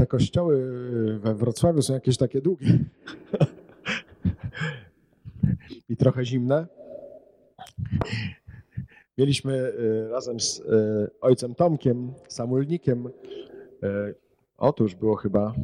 te 0.00 0.06
kościoły 0.06 0.70
we 1.18 1.34
Wrocławiu 1.34 1.82
są 1.82 1.94
jakieś 1.94 2.16
takie 2.16 2.40
długie 2.40 2.66
i 5.88 5.96
trochę 5.96 6.24
zimne. 6.24 6.66
Mieliśmy 9.18 9.54
y, 9.54 10.08
razem 10.10 10.40
z 10.40 10.58
y, 10.58 10.62
ojcem 11.20 11.54
Tomkiem, 11.54 12.12
Samulnikiem, 12.28 13.06
y, 13.06 13.10
otóż 14.58 14.94
było 14.94 15.16
chyba 15.16 15.54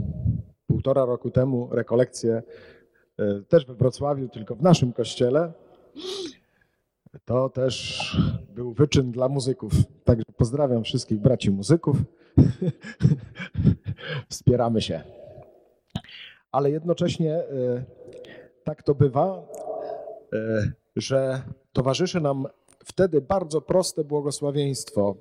półtora 0.67 1.05
roku 1.05 1.31
temu 1.31 1.69
rekolekcję 1.73 2.43
też 3.49 3.67
we 3.67 3.75
Wrocławiu, 3.75 4.29
tylko 4.29 4.55
w 4.55 4.63
naszym 4.63 4.93
kościele. 4.93 5.53
To 7.25 7.49
też 7.49 8.17
był 8.55 8.73
wyczyn 8.73 9.13
dla 9.13 9.29
muzyków. 9.29 9.73
Także 10.05 10.25
pozdrawiam 10.37 10.85
wszystkich 10.85 11.19
braci 11.19 11.51
muzyków. 11.51 11.97
Wspieramy 14.29 14.83
się. 14.83 15.01
Ale 16.53 16.71
jednocześnie 16.71 17.43
tak 18.65 18.83
to 18.83 18.95
bywa, 18.95 19.43
że 20.97 21.43
towarzyszy 21.73 22.21
nam 22.21 22.47
wtedy 22.85 23.21
bardzo 23.21 23.61
proste 23.61 24.05
błogosławieństwo. 24.05 25.17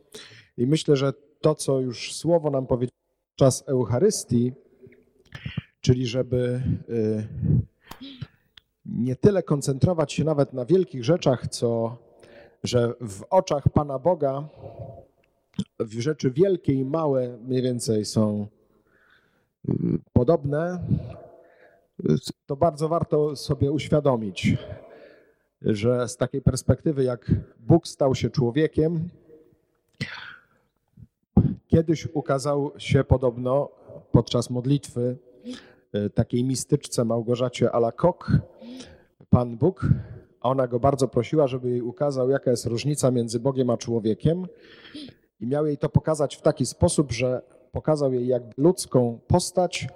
I 0.58 0.68
myślę, 0.68 0.96
że 0.96 1.14
to, 1.42 1.56
co 1.56 1.80
już 1.80 2.14
słowo 2.14 2.50
nam 2.50 2.68
powiedział 2.68 2.98
czas 3.36 3.64
Eucharystii, 3.68 4.54
czyli 5.82 6.08
żeby 6.08 6.62
y, 6.90 7.28
nie 8.86 9.16
tyle 9.16 9.44
koncentrować 9.44 10.14
się 10.14 10.24
nawet 10.24 10.54
na 10.54 10.66
wielkich 10.66 11.04
rzeczach, 11.04 11.48
co 11.48 11.98
że 12.64 12.94
w 13.02 13.24
oczach 13.30 13.70
Pana 13.70 14.00
Boga 14.00 14.50
w 15.80 16.00
rzeczy 16.00 16.32
wielkie 16.32 16.74
i 16.74 16.86
małe 16.86 17.38
mniej 17.38 17.62
więcej 17.62 18.06
są 18.06 18.48
podobne, 20.14 20.80
to 22.46 22.56
bardzo 22.56 22.90
warto 22.90 23.36
sobie 23.36 23.72
uświadomić 23.72 24.58
że 25.66 26.08
z 26.08 26.18
takiej 26.18 26.42
perspektywy, 26.42 27.04
jak 27.04 27.32
Bóg 27.60 27.88
stał 27.88 28.16
się 28.16 28.30
człowiekiem, 28.30 29.10
kiedyś 31.68 32.08
ukazał 32.14 32.72
się 32.78 33.04
podobno 33.04 33.70
podczas 34.12 34.50
modlitwy 34.50 35.18
e, 35.94 36.10
takiej 36.10 36.44
mistyczce 36.44 37.06
Małgorzacie 37.06 37.72
Alakok, 37.72 38.32
Pan 39.30 39.58
Bóg, 39.58 39.88
a 40.42 40.50
ona 40.50 40.68
go 40.68 40.80
bardzo 40.80 41.08
prosiła, 41.08 41.48
żeby 41.48 41.70
jej 41.70 41.82
ukazał, 41.82 42.30
jaka 42.30 42.52
jest 42.52 42.66
różnica 42.66 43.12
między 43.12 43.40
Bogiem 43.40 43.70
a 43.70 43.78
człowiekiem. 43.78 44.46
I 45.40 45.48
miał 45.48 45.66
jej 45.66 45.78
to 45.78 45.90
pokazać 45.90 46.36
w 46.36 46.42
taki 46.42 46.66
sposób, 46.66 47.12
że 47.12 47.42
pokazał 47.76 48.14
jej 48.14 48.28
jakby 48.28 48.54
ludzką 48.58 49.20
postać, 49.28 49.88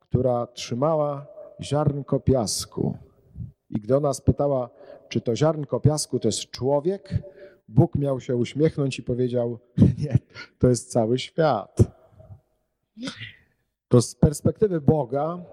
która 0.00 0.46
trzymała 0.46 1.26
ziarnko 1.60 2.20
piasku. 2.20 2.96
I 3.70 3.80
gdy 3.80 3.96
ona 3.96 4.14
spytała, 4.14 4.70
czy 5.08 5.20
to 5.20 5.36
ziarnko 5.36 5.80
piasku 5.80 6.18
to 6.18 6.28
jest 6.28 6.50
człowiek, 6.50 7.14
Bóg 7.68 7.94
miał 7.94 8.20
się 8.20 8.36
uśmiechnąć 8.36 8.98
i 8.98 9.02
powiedział: 9.02 9.58
Nie, 10.04 10.18
to 10.58 10.68
jest 10.68 10.92
cały 10.92 11.18
świat. 11.18 11.78
To 13.88 14.02
z 14.02 14.14
perspektywy 14.14 14.80
Boga 14.80 15.44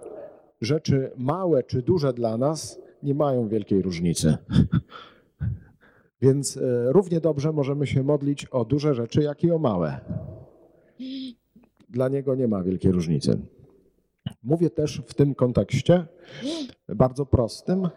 rzeczy 0.61 1.11
małe 1.17 1.63
czy 1.63 1.81
duże 1.81 2.13
dla 2.13 2.37
nas 2.37 2.79
nie 3.03 3.13
mają 3.13 3.47
wielkiej 3.47 3.81
różnicy. 3.81 4.37
Więc 6.21 6.57
e, 6.57 6.61
równie 6.91 7.19
dobrze 7.19 7.51
możemy 7.51 7.87
się 7.87 8.03
modlić 8.03 8.45
o 8.45 8.65
duże 8.65 8.93
rzeczy, 8.93 9.23
jak 9.23 9.43
i 9.43 9.51
o 9.51 9.59
małe. 9.59 9.99
Dla 11.89 12.09
niego 12.09 12.36
nie 12.36 12.47
ma 12.47 12.64
wielkiej 12.64 12.91
różnicy. 12.91 13.39
Mówię 14.44 14.69
też 14.69 15.02
w 15.08 15.14
tym 15.14 15.36
kontekście 15.36 16.05
bardzo 16.88 17.25
prostym, 17.25 17.89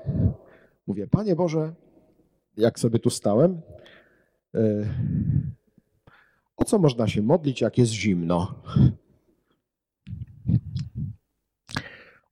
Mówię, 0.88 1.06
Panie 1.06 1.36
Boże, 1.36 1.74
jak 2.56 2.78
sobie 2.78 2.98
tu 2.98 3.10
stałem, 3.10 3.60
e, 4.54 4.60
o 6.56 6.64
co 6.64 6.78
można 6.78 7.08
się 7.08 7.22
modlić, 7.22 7.60
jak 7.60 7.78
jest 7.78 7.92
zimno? 7.92 8.54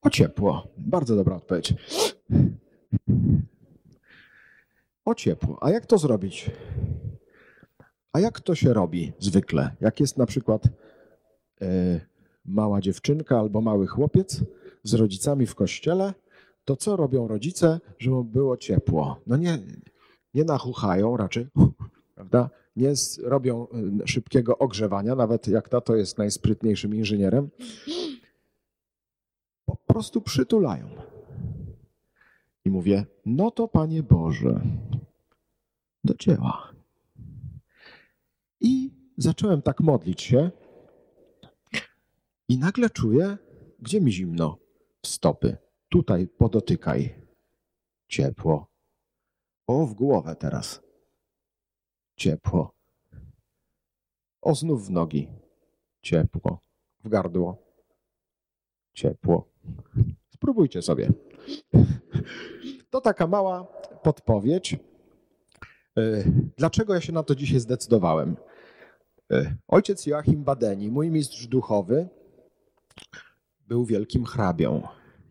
O 0.03 0.11
ciepło. 0.11 0.69
Bardzo 0.79 1.17
dobra 1.17 1.37
odpowiedź. 1.37 1.75
O 5.05 5.15
ciepło. 5.15 5.59
A 5.61 5.71
jak 5.71 5.87
to 5.87 5.99
zrobić? 5.99 6.51
A 8.13 8.21
jak 8.21 8.41
to 8.41 8.55
się 8.55 8.73
robi 8.73 9.13
zwykle? 9.19 9.77
Jak 9.81 10.01
jest 10.01 10.17
na 10.17 10.27
przykład 10.27 10.63
mała 12.45 12.81
dziewczynka 12.81 13.39
albo 13.39 13.61
mały 13.61 13.87
chłopiec 13.87 14.41
z 14.83 14.95
rodzicami 14.95 15.47
w 15.47 15.55
kościele 15.55 16.15
to 16.67 16.77
co 16.77 16.97
robią 16.97 17.29
rodzice, 17.29 17.81
żeby 17.99 18.25
było 18.25 18.57
ciepło? 18.57 19.21
No 19.27 19.37
nie, 19.37 19.59
nie 20.35 20.45
nachuchają 20.45 21.17
raczej, 21.17 21.47
prawda? 22.15 22.51
Nie 22.77 22.93
robią 23.23 23.67
y, 24.05 24.09
szybkiego 24.09 24.59
ogrzewania, 24.59 25.15
nawet 25.15 25.49
jak 25.49 25.69
tato 25.69 25.97
jest 25.97 26.19
najsprytniejszym 26.19 26.95
inżynierem. 26.95 27.49
Po 29.65 29.77
prostu 29.77 30.21
przytulają. 30.21 30.89
I 32.65 32.71
mówię, 32.71 33.07
no 33.27 33.51
to 33.51 33.69
Panie 33.69 34.03
Boże, 34.03 34.61
do 36.05 36.15
dzieła. 36.15 36.73
I 38.61 38.91
zacząłem 39.17 39.63
tak 39.63 39.81
modlić 39.81 40.23
się 40.23 40.51
i 42.49 42.59
nagle 42.59 42.91
czuję, 42.91 43.39
gdzie 43.79 44.01
mi 44.01 44.13
zimno? 44.13 44.59
W 45.03 45.07
stopy. 45.07 45.57
Tutaj 45.89 46.29
podotykaj. 46.29 47.15
Ciepło. 48.09 48.67
O, 49.67 49.87
w 49.87 49.95
głowę 49.95 50.37
teraz. 50.37 50.83
Ciepło. 52.17 52.75
O, 54.43 54.55
znów 54.55 54.87
w 54.87 54.91
nogi. 54.91 55.29
Ciepło. 56.03 56.61
W 57.05 57.09
gardło. 57.09 57.57
Ciepło. 58.95 59.49
Spróbujcie 60.29 60.83
sobie. 60.83 61.13
To 62.91 63.01
taka 63.01 63.27
mała 63.27 63.65
podpowiedź. 64.03 64.77
E, 65.99 66.25
dlaczego 66.57 66.95
ja 66.95 67.01
się 67.01 67.13
na 67.13 67.23
to 67.23 67.35
dzisiaj 67.35 67.61
zdecydowałem? 67.61 68.37
E, 69.33 69.57
ojciec 69.69 70.07
Joachim 70.07 70.45
Badeni, 70.45 70.91
mój 70.91 71.11
mistrz 71.11 71.47
duchowy, 71.47 72.09
był 73.69 73.85
wielkim 73.85 74.25
hrabią. 74.25 74.83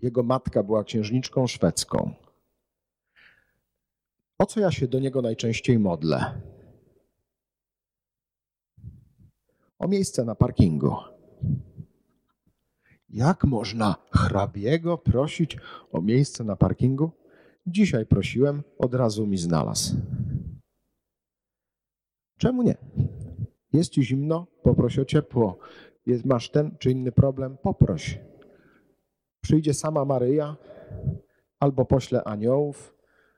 Jego 0.01 0.23
matka 0.23 0.63
była 0.63 0.83
księżniczką 0.83 1.47
szwedzką. 1.47 2.13
O 4.37 4.45
co 4.45 4.59
ja 4.59 4.71
się 4.71 4.87
do 4.87 4.99
niego 4.99 5.21
najczęściej 5.21 5.79
modlę? 5.79 6.41
O 9.79 9.87
miejsce 9.87 10.25
na 10.25 10.35
parkingu. 10.35 10.95
Jak 13.09 13.43
można 13.43 13.95
hrabiego 14.11 14.97
prosić 14.97 15.57
o 15.91 16.01
miejsce 16.01 16.43
na 16.43 16.55
parkingu? 16.55 17.11
Dzisiaj 17.67 18.05
prosiłem, 18.05 18.63
od 18.77 18.93
razu 18.93 19.27
mi 19.27 19.37
znalazł. 19.37 19.95
Czemu 22.37 22.63
nie? 22.63 22.75
Jest 23.73 23.91
ci 23.91 24.03
zimno? 24.03 24.47
Poproś 24.63 24.99
o 24.99 25.05
ciepło. 25.05 25.57
Jest, 26.05 26.25
masz 26.25 26.49
ten 26.49 26.77
czy 26.79 26.91
inny 26.91 27.11
problem? 27.11 27.57
Poproś 27.57 28.19
przyjdzie 29.41 29.73
sama 29.73 30.05
Maryja 30.05 30.57
albo 31.59 31.85
pośle 31.85 32.23
aniołów, 32.23 32.95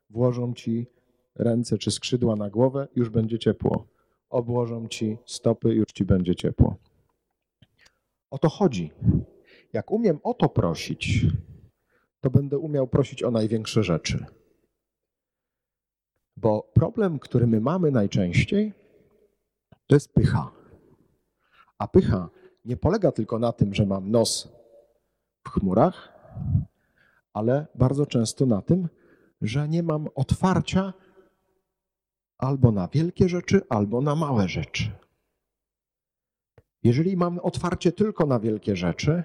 włożą 0.10 0.54
ci 0.54 0.88
ręce 1.36 1.78
czy 1.78 1.92
skrzydła 1.92 2.36
na 2.36 2.50
głowę, 2.50 2.88
już 2.96 3.10
będzie 3.10 3.40
ciepło. 3.40 3.88
Obłożą 4.30 4.88
ci 4.88 5.18
stopy, 5.26 5.74
już 5.74 5.86
ci 5.94 6.06
będzie 6.06 6.36
ciepło. 6.36 6.76
O 8.30 8.38
to 8.38 8.50
chodzi. 8.50 8.92
Jak 9.74 9.92
umiem 9.92 10.20
o 10.24 10.34
to 10.34 10.50
prosić, 10.50 11.26
to 12.22 12.30
będę 12.30 12.58
umiał 12.58 12.88
prosić 12.88 13.24
o 13.24 13.32
największe 13.32 13.84
rzeczy. 13.84 14.26
Bo 16.38 16.72
problem, 16.74 17.20
który 17.20 17.48
my 17.48 17.62
mamy 17.62 17.92
najczęściej, 17.92 18.74
to 19.88 19.96
jest 19.96 20.14
pycha. 20.14 20.52
A 21.78 21.88
pycha 21.88 22.30
nie 22.68 22.78
polega 22.78 23.12
tylko 23.12 23.40
na 23.40 23.52
tym, 23.52 23.74
że 23.74 23.86
mam 23.86 24.12
nos 24.12 24.50
w 25.44 25.50
chmurach, 25.50 26.14
ale 27.34 27.68
bardzo 27.76 28.06
często 28.06 28.46
na 28.46 28.62
tym, 28.62 28.90
że 29.42 29.70
nie 29.70 29.84
mam 29.84 30.08
otwarcia 30.16 30.94
albo 32.38 32.72
na 32.72 32.88
wielkie 32.88 33.30
rzeczy, 33.30 33.62
albo 33.70 34.02
na 34.02 34.16
małe 34.16 34.50
rzeczy. 34.50 34.92
Jeżeli 36.84 37.18
mam 37.18 37.40
otwarcie 37.40 37.92
tylko 37.92 38.26
na 38.26 38.40
wielkie 38.40 38.76
rzeczy, 38.76 39.24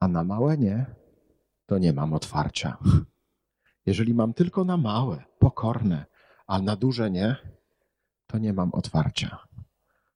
a 0.00 0.08
na 0.08 0.24
małe 0.24 0.58
nie, 0.58 0.86
to 1.66 1.78
nie 1.78 1.92
mam 1.92 2.12
otwarcia. 2.12 2.76
Jeżeli 3.86 4.14
mam 4.14 4.34
tylko 4.34 4.64
na 4.64 4.76
małe, 4.76 5.24
pokorne, 5.38 6.06
a 6.46 6.62
na 6.62 6.76
duże 6.76 7.10
nie, 7.10 7.36
to 8.26 8.38
nie 8.38 8.52
mam 8.52 8.70
otwarcia. 8.72 9.51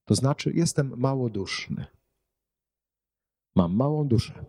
To 0.07 0.15
znaczy, 0.15 0.53
jestem 0.55 0.93
małoduszny. 0.97 1.87
mam 3.57 3.77
małą 3.77 4.09
duszę, 4.09 4.45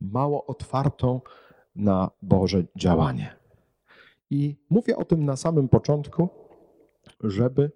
mało 0.00 0.46
otwartą 0.46 1.20
na 1.74 2.10
Boże 2.22 2.64
działanie. 2.76 3.36
I 4.30 4.56
mówię 4.70 4.96
o 4.96 5.04
tym 5.04 5.24
na 5.24 5.36
samym 5.36 5.68
początku, 5.68 6.28
żeby 7.20 7.72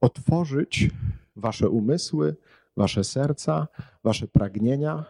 otworzyć 0.00 0.90
Wasze 1.36 1.68
umysły, 1.68 2.36
Wasze 2.76 3.04
serca, 3.04 3.68
Wasze 4.04 4.28
pragnienia. 4.28 5.04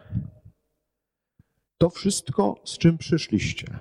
To 1.77 1.89
wszystko, 1.89 2.55
z 2.63 2.77
czym 2.77 2.97
przyszliście. 2.97 3.79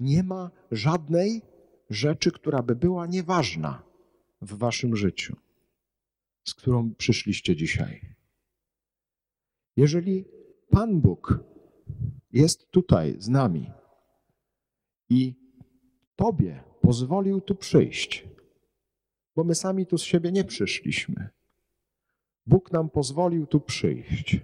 Nie 0.00 0.22
ma 0.22 0.50
żadnej 0.70 1.42
rzeczy, 1.90 2.32
która 2.32 2.62
by 2.62 2.76
była 2.76 3.06
nieważna 3.06 3.82
w 4.42 4.58
Waszym 4.58 4.96
życiu, 4.96 5.36
z 6.44 6.54
którą 6.54 6.94
przyszliście 6.94 7.56
dzisiaj. 7.56 8.14
Jeżeli 9.76 10.24
Pan 10.70 11.00
Bóg 11.00 11.38
jest 12.32 12.70
tutaj 12.70 13.16
z 13.18 13.28
nami 13.28 13.70
i 15.10 15.42
Tobie 16.16 16.64
pozwolił 16.80 17.40
tu 17.40 17.54
przyjść, 17.54 18.28
bo 19.36 19.44
my 19.44 19.54
sami 19.54 19.86
tu 19.86 19.98
z 19.98 20.02
siebie 20.02 20.32
nie 20.32 20.44
przyszliśmy. 20.44 21.28
Bóg 22.46 22.72
nam 22.72 22.90
pozwolił 22.90 23.46
tu 23.46 23.60
przyjść. 23.60 24.40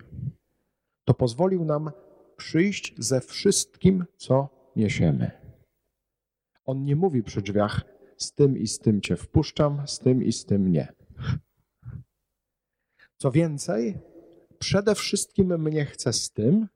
To 1.04 1.14
pozwolił 1.14 1.64
nam 1.64 1.90
przyjść 2.36 2.94
ze 2.98 3.20
wszystkim, 3.20 4.04
co 4.16 4.48
niesiemy. 4.76 5.30
On 6.64 6.84
nie 6.84 6.96
mówi 6.96 7.22
przy 7.22 7.42
drzwiach: 7.42 7.84
Z 8.16 8.32
tym 8.32 8.58
i 8.58 8.66
z 8.66 8.78
tym 8.78 9.00
cię 9.00 9.16
wpuszczam, 9.16 9.88
z 9.88 9.98
tym 9.98 10.22
i 10.22 10.32
z 10.32 10.44
tym 10.44 10.72
nie. 10.72 10.92
Co 13.18 13.30
więcej, 13.30 13.98
przede 14.58 14.94
wszystkim 14.94 15.62
mnie 15.62 15.84
chce 15.84 16.12
z 16.12 16.30
tym, 16.30 16.68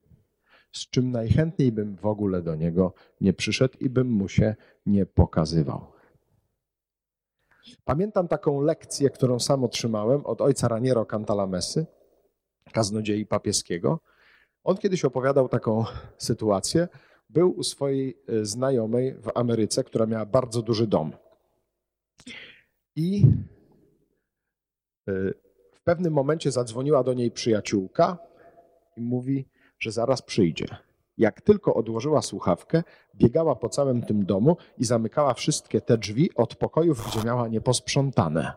z 0.73 0.91
czym 0.91 1.11
najchętniej 1.11 1.73
bym 1.73 1.97
w 1.97 2.07
ogóle 2.07 2.43
do 2.43 2.55
niego 2.55 2.95
nie 3.21 3.33
przyszedł 3.33 3.79
i 3.81 3.91
bym 3.91 4.09
mu 4.09 4.29
się 4.29 4.55
nie 4.87 5.07
pokazywał. 5.07 5.93
Pamiętam 7.85 8.29
taką 8.29 8.61
lekcję, 8.61 9.11
którą 9.11 9.41
sam 9.41 9.65
otrzymałem 9.65 10.27
od 10.27 10.41
ojca 10.41 10.69
Raniero 10.69 11.07
Cantalamessy, 11.07 11.87
kaznodziei 12.73 13.27
papieskiego. 13.27 14.01
On 14.65 14.77
kiedyś 14.77 15.05
opowiadał 15.05 15.49
taką 15.49 15.85
sytuację. 16.19 16.89
Był 17.29 17.51
u 17.51 17.63
swojej 17.63 18.19
e, 18.29 18.45
znajomej 18.45 19.15
w 19.15 19.31
Ameryce, 19.35 19.85
która 19.85 20.07
miała 20.07 20.27
bardzo 20.27 20.63
duży 20.63 20.87
dom. 20.87 21.13
I 22.97 23.27
e, 25.09 25.13
w 25.83 25.85
pewnym 25.85 26.13
momencie 26.13 26.53
zadzwoniła 26.53 27.05
do 27.05 27.15
niej 27.15 27.31
przyjaciółka 27.31 28.19
i 28.97 29.01
mówi, 29.01 29.49
że 29.79 29.93
zaraz 29.93 30.23
przyjdzie. 30.23 30.67
Jak 31.19 31.41
tylko 31.41 31.75
odłożyła 31.75 32.23
słuchawkę, 32.23 32.83
biegała 33.15 33.57
po 33.57 33.69
całym 33.69 34.03
tym 34.03 34.27
domu 34.27 34.57
i 34.79 34.85
zamykała 34.85 35.35
wszystkie 35.35 35.81
te 35.81 35.99
drzwi 35.99 36.35
od 36.35 36.55
pokojów, 36.57 37.07
gdzie 37.07 37.25
miała 37.27 37.49
nieposprzątane. 37.49 38.53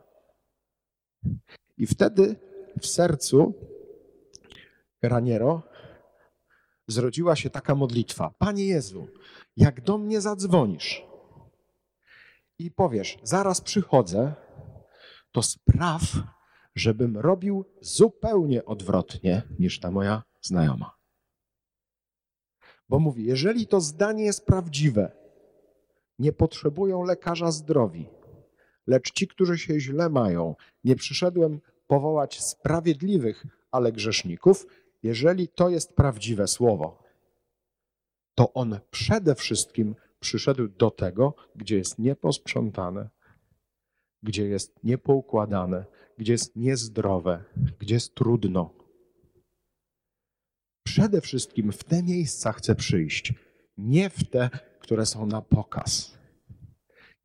I 1.77 1.87
wtedy 1.87 2.35
w 2.81 2.87
sercu 2.87 3.53
Raniero 5.01 5.61
zrodziła 6.87 7.35
się 7.35 7.49
taka 7.49 7.75
modlitwa: 7.75 8.33
Panie 8.37 8.65
Jezu, 8.65 9.07
jak 9.57 9.81
do 9.81 9.97
mnie 9.97 10.21
zadzwonisz 10.21 11.05
i 12.59 12.71
powiesz, 12.71 13.17
zaraz 13.23 13.61
przychodzę, 13.61 14.33
to 15.31 15.41
spraw, 15.43 16.01
żebym 16.75 17.17
robił 17.17 17.65
zupełnie 17.81 18.65
odwrotnie 18.65 19.41
niż 19.59 19.79
ta 19.79 19.91
moja 19.91 20.23
znajoma. 20.41 20.95
Bo 22.89 22.99
mówi, 22.99 23.25
jeżeli 23.25 23.67
to 23.67 23.81
zdanie 23.81 24.23
jest 24.23 24.45
prawdziwe, 24.45 25.11
nie 26.19 26.33
potrzebują 26.33 27.03
lekarza 27.03 27.51
zdrowi, 27.51 28.09
lecz 28.87 29.11
ci, 29.11 29.27
którzy 29.27 29.57
się 29.57 29.79
źle 29.79 30.09
mają, 30.09 30.55
nie 30.83 30.95
przyszedłem 30.95 31.61
powołać 31.87 32.41
sprawiedliwych, 32.41 33.45
ale 33.71 33.91
grzeszników, 33.91 34.67
jeżeli 35.03 35.47
to 35.47 35.69
jest 35.69 35.93
prawdziwe 35.93 36.47
słowo, 36.47 37.03
to 38.35 38.53
on 38.53 38.79
przede 38.91 39.35
wszystkim 39.35 39.95
przyszedł 40.19 40.67
do 40.67 40.91
tego, 40.91 41.33
gdzie 41.55 41.77
jest 41.77 41.99
nieposprzątane, 41.99 43.09
gdzie 44.23 44.47
jest 44.47 44.83
niepoukładane, 44.83 45.85
gdzie 46.17 46.31
jest 46.31 46.55
niezdrowe, 46.55 47.43
gdzie 47.79 47.95
jest 47.95 48.15
trudno. 48.15 48.73
Przede 50.83 51.21
wszystkim 51.21 51.71
w 51.71 51.83
te 51.83 52.03
miejsca 52.03 52.51
chce 52.51 52.75
przyjść, 52.75 53.33
nie 53.77 54.09
w 54.09 54.29
te, 54.29 54.49
które 54.79 55.05
są 55.05 55.25
na 55.25 55.41
pokaz, 55.41 56.17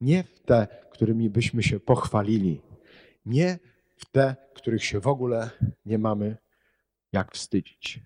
nie 0.01 0.23
w 0.23 0.41
te, 0.41 0.67
którymi 0.93 1.31
byśmy 1.31 1.63
się 1.63 1.81
pochwalili, 1.81 2.61
nie 3.27 3.59
w 3.97 4.11
te, 4.11 4.37
których 4.55 4.85
się 4.85 5.01
w 5.01 5.07
ogóle 5.07 5.51
nie 5.85 5.99
mamy 5.99 6.37
jak 7.13 7.35
wstydzić. 7.35 8.01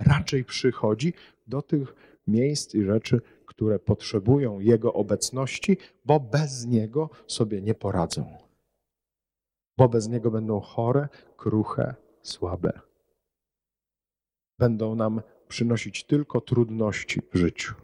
Raczej 0.00 0.44
przychodzi 0.44 1.12
do 1.46 1.62
tych 1.62 1.94
miejsc 2.26 2.74
i 2.74 2.84
rzeczy, 2.84 3.20
które 3.46 3.78
potrzebują 3.78 4.60
Jego 4.60 4.92
obecności, 4.92 5.76
bo 6.04 6.20
bez 6.20 6.66
Niego 6.66 7.10
sobie 7.26 7.62
nie 7.62 7.74
poradzą. 7.74 8.45
Bo 9.78 9.88
bez 9.88 10.08
Niego 10.08 10.30
będą 10.30 10.60
chore, 10.60 11.08
kruche, 11.36 11.94
słabe. 12.22 12.80
Będą 14.58 14.94
nam 14.94 15.22
przynosić 15.48 16.04
tylko 16.04 16.40
trudności 16.40 17.20
w 17.32 17.38
życiu. 17.38 17.74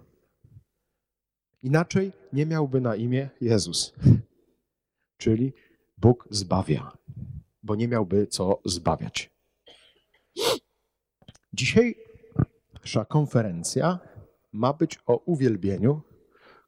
Inaczej 1.63 2.13
nie 2.33 2.47
miałby 2.47 2.81
na 2.81 2.97
imię 2.97 3.31
Jezus, 3.41 3.95
czyli 5.17 5.53
Bóg 5.99 6.29
zbawia, 6.31 6.99
bo 7.63 7.75
nie 7.75 7.89
miałby 7.89 8.27
co 8.27 8.61
zbawiać. 8.65 9.31
Dzisiejsza 11.53 13.05
konferencja 13.09 13.99
ma 14.53 14.73
być 14.73 14.99
o 15.07 15.17
uwielbieniu, 15.17 16.01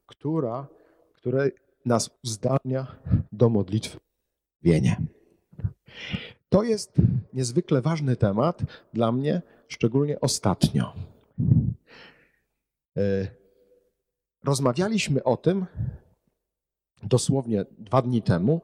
która, 0.05 0.67
które 1.13 1.51
nas 1.85 2.09
uzdalnia 2.23 2.95
do 3.31 3.49
modlitwy 3.49 3.99
wienie. 4.61 5.14
To 6.49 6.63
jest 6.63 6.91
niezwykle 7.33 7.81
ważny 7.81 8.15
temat 8.15 8.61
dla 8.93 9.11
mnie, 9.11 9.41
szczególnie 9.67 10.21
ostatnio. 10.21 10.93
E, 12.97 13.27
rozmawialiśmy 14.43 15.23
o 15.23 15.37
tym 15.37 15.65
dosłownie 17.03 17.65
dwa 17.77 18.01
dni 18.01 18.21
temu 18.21 18.61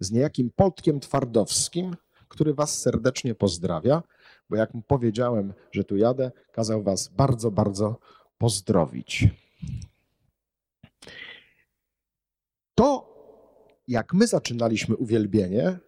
z 0.00 0.10
niejakim 0.10 0.50
Poltkiem 0.56 1.00
Twardowskim, 1.00 1.96
który 2.28 2.54
Was 2.54 2.78
serdecznie 2.78 3.34
pozdrawia, 3.34 4.02
bo 4.50 4.56
jak 4.56 4.74
mu 4.74 4.82
powiedziałem, 4.82 5.52
że 5.72 5.84
tu 5.84 5.96
jadę, 5.96 6.32
kazał 6.52 6.82
Was 6.82 7.08
bardzo, 7.08 7.50
bardzo 7.50 7.98
pozdrowić. 8.38 9.28
To, 12.74 13.14
jak 13.88 14.14
my 14.14 14.26
zaczynaliśmy 14.26 14.96
uwielbienie 14.96 15.78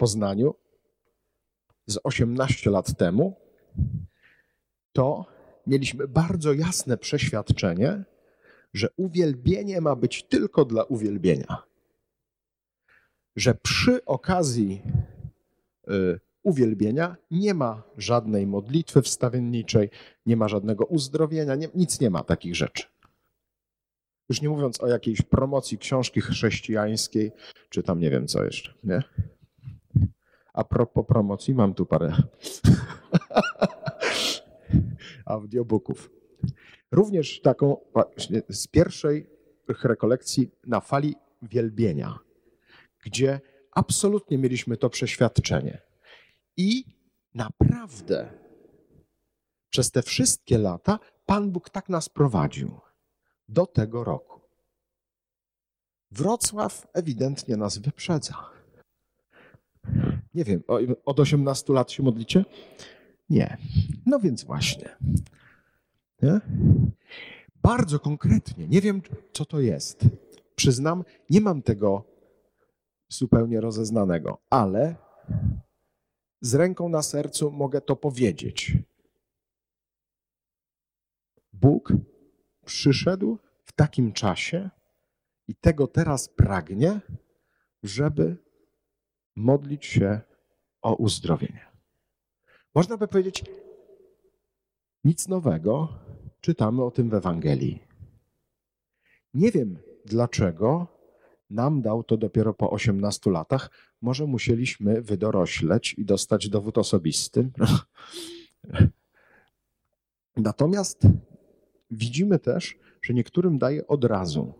Poznaniu 0.00 0.54
z 1.86 1.98
18 2.04 2.70
lat 2.70 2.96
temu, 2.96 3.36
to 4.92 5.26
mieliśmy 5.66 6.08
bardzo 6.08 6.52
jasne 6.52 6.98
przeświadczenie, 6.98 8.04
że 8.74 8.88
uwielbienie 8.96 9.80
ma 9.80 9.96
być 9.96 10.22
tylko 10.22 10.64
dla 10.64 10.84
uwielbienia. 10.84 11.62
Że 13.36 13.54
przy 13.54 14.04
okazji 14.04 14.82
y, 15.88 16.20
uwielbienia 16.42 17.16
nie 17.30 17.54
ma 17.54 17.82
żadnej 17.96 18.46
modlitwy 18.46 19.02
wstawienniczej, 19.02 19.90
nie 20.26 20.36
ma 20.36 20.48
żadnego 20.48 20.84
uzdrowienia, 20.84 21.54
nie, 21.54 21.68
nic 21.74 22.00
nie 22.00 22.10
ma 22.10 22.24
takich 22.24 22.56
rzeczy. 22.56 22.84
Już 24.28 24.42
nie 24.42 24.48
mówiąc 24.48 24.80
o 24.80 24.86
jakiejś 24.86 25.22
promocji 25.22 25.78
książki 25.78 26.20
chrześcijańskiej, 26.20 27.32
czy 27.68 27.82
tam 27.82 28.00
nie 28.00 28.10
wiem 28.10 28.26
co 28.26 28.44
jeszcze, 28.44 28.74
nie? 28.84 29.02
A 30.60 30.64
propos 30.64 31.06
promocji, 31.06 31.54
mam 31.54 31.74
tu 31.74 31.86
parę 31.86 32.12
audiobooków. 35.24 36.10
Również 36.92 37.40
taką 37.40 37.76
właśnie 37.92 38.42
z 38.48 38.66
pierwszej 38.66 39.26
rekolekcji 39.84 40.50
na 40.66 40.80
fali 40.80 41.14
wielbienia, 41.42 42.18
gdzie 43.04 43.40
absolutnie 43.72 44.38
mieliśmy 44.38 44.76
to 44.76 44.90
przeświadczenie. 44.90 45.82
I 46.56 46.84
naprawdę 47.34 48.32
przez 49.70 49.90
te 49.90 50.02
wszystkie 50.02 50.58
lata 50.58 50.98
Pan 51.26 51.50
Bóg 51.50 51.70
tak 51.70 51.88
nas 51.88 52.08
prowadził 52.08 52.80
do 53.48 53.66
tego 53.66 54.04
roku. 54.04 54.40
Wrocław 56.10 56.86
ewidentnie 56.92 57.56
nas 57.56 57.78
wyprzedza. 57.78 58.59
Nie 60.34 60.44
wiem, 60.44 60.62
od 61.04 61.20
18 61.20 61.72
lat 61.72 61.90
się 61.90 62.02
modlicie? 62.02 62.44
Nie. 63.30 63.56
No 64.06 64.18
więc 64.18 64.44
właśnie. 64.44 64.96
Nie? 66.22 66.40
Bardzo 67.62 67.98
konkretnie. 67.98 68.68
Nie 68.68 68.80
wiem, 68.80 69.02
co 69.32 69.44
to 69.44 69.60
jest. 69.60 70.04
Przyznam, 70.54 71.04
nie 71.30 71.40
mam 71.40 71.62
tego 71.62 72.04
zupełnie 73.08 73.60
rozeznanego, 73.60 74.38
ale 74.50 74.96
z 76.40 76.54
ręką 76.54 76.88
na 76.88 77.02
sercu 77.02 77.50
mogę 77.50 77.80
to 77.80 77.96
powiedzieć. 77.96 78.76
Bóg 81.52 81.92
przyszedł 82.64 83.38
w 83.64 83.72
takim 83.72 84.12
czasie 84.12 84.70
i 85.48 85.54
tego 85.54 85.86
teraz 85.86 86.28
pragnie, 86.28 87.00
żeby 87.82 88.36
modlić 89.36 89.86
się 89.86 90.20
o 90.82 90.94
uzdrowienie. 90.94 91.66
Można 92.74 92.96
by 92.96 93.08
powiedzieć, 93.08 93.44
nic 95.04 95.28
nowego, 95.28 95.88
czytamy 96.40 96.84
o 96.84 96.90
tym 96.90 97.10
w 97.10 97.14
Ewangelii. 97.14 97.82
Nie 99.34 99.50
wiem 99.50 99.78
dlaczego 100.04 100.86
nam 101.50 101.82
dał 101.82 102.04
to 102.04 102.16
dopiero 102.16 102.54
po 102.54 102.70
18 102.70 103.30
latach. 103.30 103.70
Może 104.02 104.26
musieliśmy 104.26 105.02
wydorośleć 105.02 105.94
i 105.94 106.04
dostać 106.04 106.48
dowód 106.48 106.78
osobisty. 106.78 107.50
Natomiast 110.36 111.02
widzimy 111.90 112.38
też, 112.38 112.78
że 113.02 113.14
niektórym 113.14 113.58
daje 113.58 113.86
od 113.86 114.04
razu. 114.04 114.54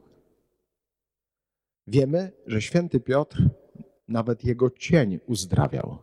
Wiemy, 1.86 2.32
że 2.46 2.62
święty 2.62 3.00
Piotr 3.00 3.42
nawet 4.10 4.44
jego 4.44 4.70
cień 4.70 5.20
uzdrawiał. 5.26 5.98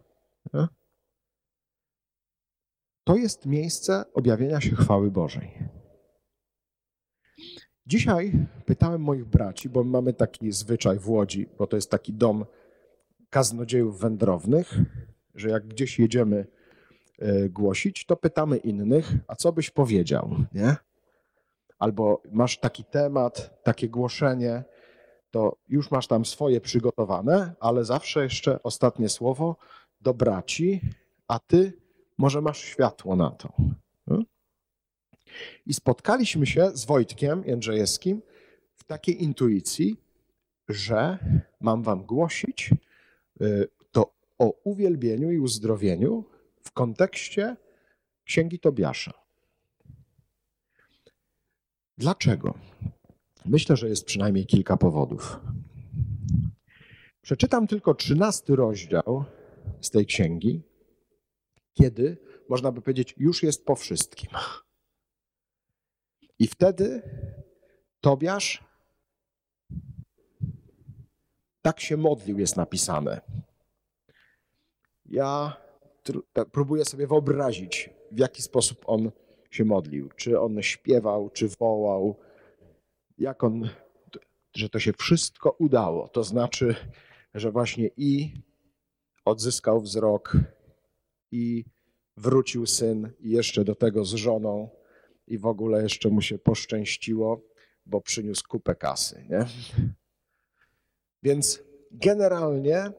To 3.04 3.16
jest 3.16 3.46
miejsce 3.46 4.06
objawienia 4.14 4.62
się 4.62 4.76
chwały 4.76 5.12
Bożej. 5.12 5.52
Dzisiaj 7.86 8.32
pytałem 8.66 9.02
moich 9.02 9.26
braci, 9.26 9.70
bo 9.70 9.84
mamy 9.84 10.14
taki 10.14 10.52
zwyczaj 10.52 11.00
w 11.00 11.10
Łodzi, 11.10 11.50
bo 11.58 11.68
to 11.68 11.76
jest 11.76 11.92
taki 11.92 12.14
dom 12.14 12.46
kaznodziejów 13.30 14.00
wędrownych, 14.00 14.74
że 15.36 15.50
jak 15.50 15.68
gdzieś 15.68 16.00
jedziemy 16.00 16.48
e, 17.20 17.50
głosić, 17.50 18.06
to 18.06 18.16
pytamy 18.16 18.58
innych, 18.58 19.14
a 19.28 19.36
co 19.36 19.52
byś 19.52 19.70
powiedział, 19.70 20.36
nie? 20.54 20.76
Albo 21.80 22.22
masz 22.32 22.60
taki 22.60 22.84
temat, 22.84 23.64
takie 23.64 23.90
głoszenie, 23.90 24.64
to 25.38 25.58
już 25.68 25.92
masz 25.92 26.08
tam 26.08 26.26
swoje 26.26 26.62
przygotowane, 26.62 27.54
ale 27.60 27.86
zawsze 27.86 28.24
jeszcze 28.24 28.64
ostatnie 28.64 29.10
słowo 29.10 29.56
do 30.02 30.14
braci, 30.14 30.82
a 31.28 31.40
ty 31.40 31.74
może 32.18 32.42
masz 32.42 32.60
światło 32.60 33.16
na 33.16 33.30
to. 33.30 33.54
I 35.66 35.74
spotkaliśmy 35.74 36.46
się 36.46 36.72
z 36.74 36.86
Wojtkiem 36.86 37.44
Jędrzejewskim 37.46 38.22
w 38.76 38.84
takiej 38.84 39.24
intuicji, 39.24 39.98
że 40.70 41.18
mam 41.62 41.84
wam 41.84 42.04
głosić 42.04 42.74
y, 43.42 43.68
to 43.92 44.14
o 44.38 44.54
uwielbieniu 44.64 45.32
i 45.32 45.40
uzdrowieniu 45.40 46.26
w 46.62 46.72
kontekście 46.72 47.56
Księgi 48.24 48.60
Tobiasza. 48.60 49.14
Dlaczego? 51.98 52.54
Myślę, 53.48 53.78
że 53.78 53.90
jest 53.90 54.06
przynajmniej 54.06 54.46
kilka 54.46 54.78
powodów. 54.78 55.40
Przeczytam 57.22 57.68
tylko 57.68 57.94
trzynasty 57.94 58.56
rozdział 58.56 59.26
z 59.82 59.90
tej 59.90 60.06
księgi, 60.06 60.62
kiedy, 61.74 62.18
można 62.50 62.72
by 62.72 62.82
powiedzieć, 62.82 63.16
już 63.18 63.44
jest 63.44 63.66
po 63.66 63.76
wszystkim. 63.76 64.30
I 66.40 66.48
wtedy 66.48 67.02
Tobiasz 68.02 68.64
tak 71.62 71.80
się 71.80 71.98
modlił, 71.98 72.40
jest 72.40 72.58
napisane. 72.58 73.22
Ja 75.06 75.58
tak 76.34 76.50
próbuję 76.52 76.86
sobie 76.86 77.08
wyobrazić, 77.08 77.90
w 78.12 78.20
jaki 78.20 78.42
sposób 78.42 78.84
on 78.86 79.12
się 79.52 79.66
modlił. 79.66 80.10
Czy 80.16 80.40
on 80.40 80.62
śpiewał, 80.62 81.30
czy 81.30 81.48
wołał, 81.48 82.16
jak 83.18 83.44
on, 83.44 83.70
że 84.56 84.70
to 84.70 84.80
się 84.80 84.94
wszystko 84.94 85.56
udało. 85.60 86.08
To 86.08 86.24
znaczy, 86.24 86.76
że 87.34 87.52
właśnie 87.52 87.90
i 87.98 88.34
odzyskał 89.26 89.82
wzrok, 89.82 90.38
i 91.32 91.66
wrócił 92.18 92.66
syn, 92.66 93.12
i 93.20 93.30
jeszcze 93.30 93.64
do 93.64 93.76
tego 93.76 94.06
z 94.06 94.14
żoną, 94.14 94.70
i 95.28 95.38
w 95.38 95.46
ogóle 95.46 95.84
jeszcze 95.84 96.10
mu 96.10 96.22
się 96.22 96.38
poszczęściło, 96.38 97.42
bo 97.86 98.02
przyniósł 98.02 98.44
kupę 98.48 98.76
kasy. 98.76 99.26
Nie? 99.30 99.46
Więc 101.24 101.64
generalnie, 101.92 102.92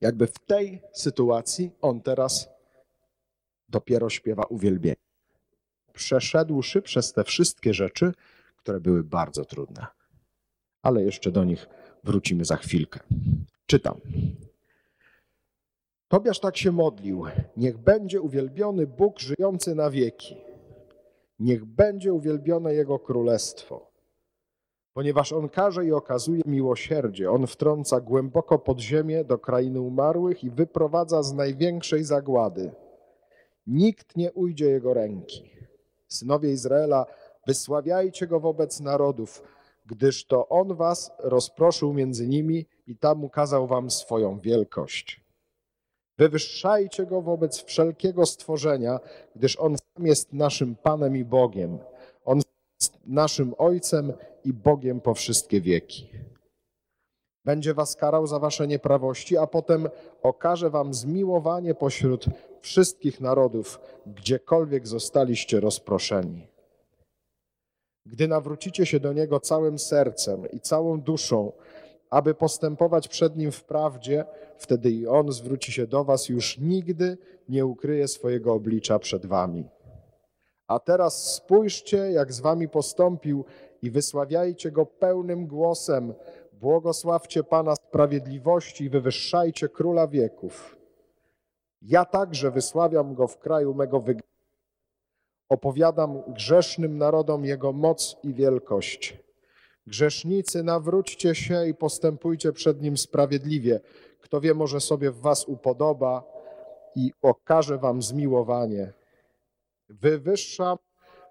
jakby 0.00 0.26
w 0.26 0.38
tej 0.38 0.82
sytuacji, 0.92 1.70
on 1.80 2.00
teraz 2.02 2.48
dopiero 3.68 4.10
śpiewa 4.10 4.44
uwielbienie. 4.44 4.96
Przeszedłszy 5.92 6.82
przez 6.82 7.12
te 7.12 7.24
wszystkie 7.24 7.74
rzeczy, 7.74 8.12
które 8.62 8.80
były 8.80 9.04
bardzo 9.04 9.44
trudne. 9.44 9.86
Ale 10.82 11.02
jeszcze 11.02 11.32
do 11.32 11.44
nich 11.44 11.68
wrócimy 12.04 12.44
za 12.44 12.56
chwilkę. 12.56 13.00
Czytam. 13.66 14.00
Tobiasz 16.08 16.40
tak 16.40 16.56
się 16.56 16.72
modlił. 16.72 17.24
Niech 17.56 17.78
będzie 17.78 18.20
uwielbiony 18.20 18.86
Bóg 18.86 19.18
żyjący 19.18 19.74
na 19.74 19.90
wieki. 19.90 20.36
Niech 21.38 21.64
będzie 21.64 22.12
uwielbione 22.12 22.74
Jego 22.74 22.98
królestwo. 22.98 23.90
Ponieważ 24.92 25.32
On 25.32 25.48
każe 25.48 25.86
i 25.86 25.92
okazuje 25.92 26.42
miłosierdzie, 26.46 27.30
On 27.30 27.46
wtrąca 27.46 28.00
głęboko 28.00 28.58
pod 28.58 28.80
ziemię 28.80 29.24
do 29.24 29.38
krainy 29.38 29.80
umarłych 29.80 30.44
i 30.44 30.50
wyprowadza 30.50 31.22
z 31.22 31.32
największej 31.32 32.04
zagłady. 32.04 32.72
Nikt 33.66 34.16
nie 34.16 34.32
ujdzie 34.32 34.66
Jego 34.66 34.94
ręki. 34.94 35.50
Synowie 36.08 36.50
Izraela 36.50 37.06
Wysławiajcie 37.46 38.26
go 38.26 38.40
wobec 38.40 38.80
narodów, 38.80 39.42
gdyż 39.86 40.26
to 40.26 40.48
on 40.48 40.74
was 40.76 41.12
rozproszył 41.18 41.92
między 41.92 42.28
nimi 42.28 42.66
i 42.86 42.96
tam 42.96 43.24
ukazał 43.24 43.66
wam 43.66 43.90
swoją 43.90 44.38
wielkość. 44.38 45.20
Wywyższajcie 46.18 47.06
go 47.06 47.22
wobec 47.22 47.62
wszelkiego 47.62 48.26
stworzenia, 48.26 49.00
gdyż 49.36 49.56
on 49.56 49.76
sam 49.78 50.06
jest 50.06 50.32
naszym 50.32 50.76
Panem 50.76 51.16
i 51.16 51.24
Bogiem. 51.24 51.78
On 52.24 52.40
jest 52.80 52.98
naszym 53.06 53.54
Ojcem 53.58 54.12
i 54.44 54.52
Bogiem 54.52 55.00
po 55.00 55.14
wszystkie 55.14 55.60
wieki. 55.60 56.10
Będzie 57.44 57.74
was 57.74 57.96
karał 57.96 58.26
za 58.26 58.38
wasze 58.38 58.66
nieprawości, 58.66 59.36
a 59.36 59.46
potem 59.46 59.88
okaże 60.22 60.70
wam 60.70 60.94
zmiłowanie 60.94 61.74
pośród 61.74 62.26
wszystkich 62.60 63.20
narodów, 63.20 63.80
gdziekolwiek 64.06 64.88
zostaliście 64.88 65.60
rozproszeni. 65.60 66.48
Gdy 68.06 68.28
nawrócicie 68.28 68.86
się 68.86 69.00
do 69.00 69.12
Niego 69.12 69.40
całym 69.40 69.78
sercem 69.78 70.50
i 70.50 70.60
całą 70.60 71.00
duszą, 71.00 71.52
aby 72.10 72.34
postępować 72.34 73.08
przed 73.08 73.36
Nim 73.36 73.52
w 73.52 73.64
prawdzie, 73.64 74.24
wtedy 74.58 74.90
i 74.90 75.06
On 75.06 75.32
zwróci 75.32 75.72
się 75.72 75.86
do 75.86 76.04
Was, 76.04 76.28
już 76.28 76.58
nigdy 76.58 77.18
nie 77.48 77.66
ukryje 77.66 78.08
swojego 78.08 78.52
oblicza 78.52 78.98
przed 78.98 79.26
Wami. 79.26 79.64
A 80.66 80.78
teraz 80.78 81.34
spójrzcie, 81.34 81.96
jak 81.96 82.32
z 82.32 82.40
Wami 82.40 82.68
postąpił 82.68 83.44
i 83.82 83.90
wysławiajcie 83.90 84.70
Go 84.70 84.86
pełnym 84.86 85.46
głosem. 85.46 86.14
Błogosławcie 86.52 87.44
Pana 87.44 87.74
sprawiedliwości 87.76 88.84
i 88.84 88.90
wywyższajcie 88.90 89.68
Króla 89.68 90.06
wieków. 90.06 90.76
Ja 91.82 92.04
także 92.04 92.50
wysławiam 92.50 93.14
Go 93.14 93.26
w 93.26 93.38
kraju 93.38 93.74
mego 93.74 94.00
wygnania 94.00 94.29
Opowiadam 95.50 96.22
grzesznym 96.28 96.98
narodom 96.98 97.44
Jego 97.44 97.72
moc 97.72 98.16
i 98.22 98.34
wielkość. 98.34 99.16
Grzesznicy, 99.86 100.62
nawróćcie 100.62 101.34
się 101.34 101.66
i 101.66 101.74
postępujcie 101.74 102.52
przed 102.52 102.82
Nim 102.82 102.96
sprawiedliwie. 102.96 103.80
Kto 104.20 104.40
wie, 104.40 104.54
może 104.54 104.80
sobie 104.80 105.10
w 105.10 105.20
Was 105.20 105.44
upodoba 105.44 106.24
i 106.96 107.12
okaże 107.22 107.78
Wam 107.78 108.02
zmiłowanie. 108.02 108.92
Wywyższam 109.88 110.78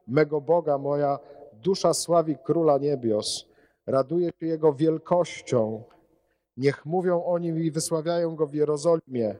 mego 0.07 0.41
Boga, 0.41 0.77
moja 0.77 1.19
dusza 1.53 1.93
sławi 1.93 2.37
Króla 2.43 2.77
Niebios. 2.77 3.45
Raduje 3.87 4.31
się 4.39 4.45
Jego 4.45 4.73
wielkością. 4.73 5.83
Niech 6.57 6.85
mówią 6.85 7.23
o 7.23 7.39
Nim 7.39 7.59
i 7.59 7.71
wysławiają 7.71 8.35
Go 8.35 8.47
w 8.47 8.53
Jerozolimie. 8.53 9.35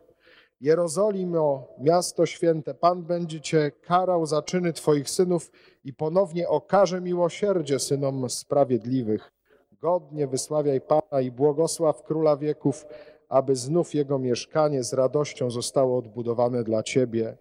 Jerozolimo, 0.61 1.67
miasto 1.77 2.25
święte, 2.25 2.73
Pan 2.73 3.03
będzie 3.03 3.41
Cię 3.41 3.71
karał 3.81 4.25
za 4.25 4.41
czyny 4.41 4.73
Twoich 4.73 5.09
synów 5.09 5.51
i 5.83 5.93
ponownie 5.93 6.49
okaże 6.49 7.01
miłosierdzie 7.01 7.79
synom 7.79 8.29
sprawiedliwych. 8.29 9.31
Godnie 9.71 10.27
wysławiaj 10.27 10.81
Pana 10.81 11.21
i 11.21 11.31
błogosław 11.31 12.03
Króla 12.03 12.37
wieków, 12.37 12.85
aby 13.29 13.55
znów 13.55 13.95
jego 13.95 14.19
mieszkanie 14.19 14.83
z 14.83 14.93
radością 14.93 15.51
zostało 15.51 15.97
odbudowane 15.97 16.63
dla 16.63 16.83
Ciebie, 16.83 17.37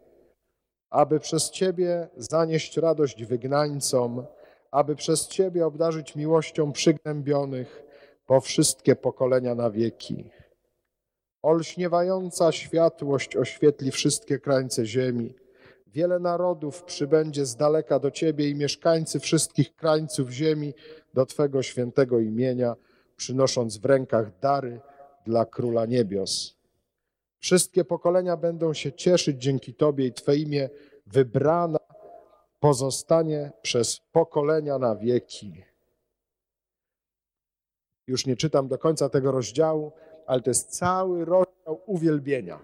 aby 0.91 1.21
przez 1.21 1.51
Ciebie 1.51 2.09
zanieść 2.17 2.77
radość 2.77 3.25
wygnańcom, 3.25 4.27
aby 4.71 4.97
przez 4.97 5.29
Ciebie 5.29 5.67
obdarzyć 5.67 6.17
miłością 6.17 6.73
przygnębionych 6.73 7.83
po 8.27 8.41
wszystkie 8.41 8.97
pokolenia 8.97 9.55
na 9.55 9.71
wieki. 9.71 10.31
Olśniewająca 11.43 12.53
światłość 12.53 13.37
oświetli 13.37 13.91
wszystkie 13.91 14.39
krańce 14.39 14.87
ziemi. 14.87 15.35
Wiele 15.87 16.19
narodów 16.19 16.83
przybędzie 16.83 17.47
z 17.47 17.57
daleka 17.57 17.99
do 17.99 18.11
Ciebie 18.11 18.51
i 18.51 18.55
mieszkańcy 18.55 19.21
wszystkich 19.21 19.75
krańców 19.75 20.31
ziemi 20.31 20.75
do 21.15 21.27
Twego 21.27 21.63
świętego 21.63 22.21
imienia, 22.21 22.77
przynosząc 23.17 23.79
w 23.79 23.85
rękach 23.85 24.39
dary 24.39 24.81
dla 25.25 25.47
Króla 25.47 25.87
Niebios. 25.87 26.59
Wszystkie 27.39 27.85
pokolenia 27.85 28.37
będą 28.37 28.75
się 28.75 28.93
cieszyć 28.93 29.43
dzięki 29.43 29.75
Tobie 29.75 30.07
i 30.07 30.13
Twe 30.13 30.37
imię 30.37 30.71
wybrana 31.07 31.79
pozostanie 32.61 33.53
przez 33.63 34.01
pokolenia 34.13 34.79
na 34.79 34.97
wieki. 34.97 35.65
Już 38.07 38.27
nie 38.27 38.37
czytam 38.37 38.69
do 38.69 38.79
końca 38.79 39.09
tego 39.09 39.33
rozdziału, 39.33 39.93
ale 40.29 40.41
to 40.41 40.51
jest 40.51 40.71
cały 40.71 41.25
rozdział 41.25 41.83
uwielbienia. 41.87 42.61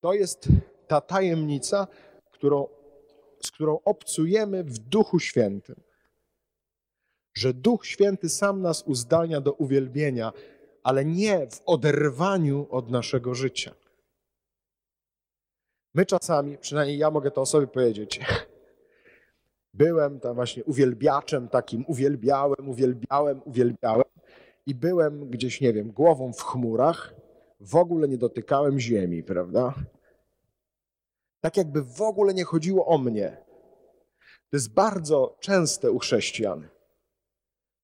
To 0.00 0.12
jest 0.12 0.48
ta 0.86 1.00
tajemnica, 1.00 1.86
którą, 2.30 2.68
z 3.42 3.50
którą 3.50 3.78
obcujemy 3.84 4.64
w 4.64 4.78
Duchu 4.78 5.18
Świętym. 5.18 5.76
Że 7.34 7.54
Duch 7.54 7.86
Święty 7.86 8.28
sam 8.28 8.62
nas 8.62 8.82
uzdalnia 8.82 9.40
do 9.40 9.52
uwielbienia, 9.52 10.32
ale 10.82 11.04
nie 11.04 11.46
w 11.50 11.62
oderwaniu 11.66 12.66
od 12.70 12.90
naszego 12.90 13.34
życia. 13.34 13.74
My 15.94 16.06
czasami, 16.06 16.58
przynajmniej 16.58 16.98
ja 16.98 17.10
mogę 17.10 17.30
to 17.30 17.40
o 17.40 17.46
sobie 17.46 17.66
powiedzieć, 17.66 18.20
byłem 19.74 20.20
tam 20.20 20.34
właśnie 20.34 20.64
uwielbiaczem 20.64 21.48
takim, 21.48 21.84
uwielbiałem, 21.88 22.68
uwielbiałem, 22.68 23.42
uwielbiałem 23.44 24.15
i 24.66 24.74
byłem 24.74 25.30
gdzieś, 25.30 25.60
nie 25.60 25.72
wiem, 25.72 25.92
głową 25.92 26.32
w 26.32 26.42
chmurach, 26.42 27.14
w 27.60 27.76
ogóle 27.76 28.08
nie 28.08 28.18
dotykałem 28.18 28.80
ziemi, 28.80 29.22
prawda? 29.22 29.74
Tak 31.40 31.56
jakby 31.56 31.82
w 31.82 32.02
ogóle 32.02 32.34
nie 32.34 32.44
chodziło 32.44 32.86
o 32.86 32.98
mnie. 32.98 33.36
To 34.50 34.56
jest 34.56 34.74
bardzo 34.74 35.36
częste 35.40 35.90
u 35.90 35.98
chrześcijan. 35.98 36.68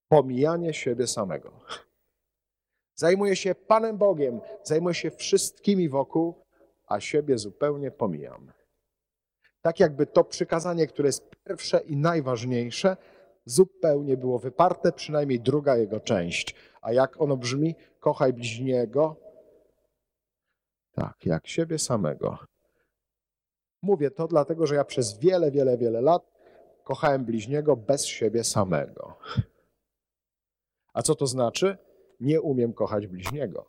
Pomijanie 0.09 0.75
siebie 0.75 1.07
samego. 1.07 1.53
Zajmuję 2.95 3.37
się 3.37 3.55
Panem 3.55 3.99
Bogiem, 3.99 4.41
zajmuję 4.63 4.95
się 4.95 5.11
wszystkimi 5.11 5.89
wokół, 5.89 6.35
a 6.87 7.01
siebie 7.01 7.39
zupełnie 7.39 7.91
pomijam. 7.91 8.53
Tak 9.61 9.81
jakby 9.81 10.07
to 10.07 10.25
przykazanie, 10.25 10.87
które 10.87 11.09
jest 11.09 11.31
pierwsze 11.45 11.81
i 11.81 11.97
najważniejsze, 11.97 12.97
zupełnie 13.45 14.17
było 14.17 14.39
wyparte, 14.39 14.93
przynajmniej 14.93 15.41
druga 15.41 15.77
jego 15.77 16.01
część. 16.01 16.55
A 16.83 16.93
jak 16.93 17.21
ono 17.21 17.37
brzmi? 17.37 17.75
Kochaj 18.01 18.33
bliźniego. 18.33 19.17
Tak, 20.93 21.27
jak 21.27 21.47
siebie 21.47 21.79
samego. 21.79 22.39
Mówię 23.83 24.11
to 24.11 24.29
dlatego, 24.29 24.67
że 24.67 24.75
ja 24.75 24.85
przez 24.85 25.19
wiele, 25.19 25.51
wiele, 25.51 25.79
wiele 25.79 26.01
lat 26.01 26.33
kochałem 26.85 27.25
bliźniego 27.25 27.77
bez 27.77 28.07
siebie 28.07 28.45
samego. 28.45 29.19
A 30.93 31.03
co 31.03 31.15
to 31.15 31.27
znaczy? 31.27 31.77
Nie 32.21 32.41
umiem 32.41 32.73
kochać 32.73 33.07
bliźniego. 33.07 33.67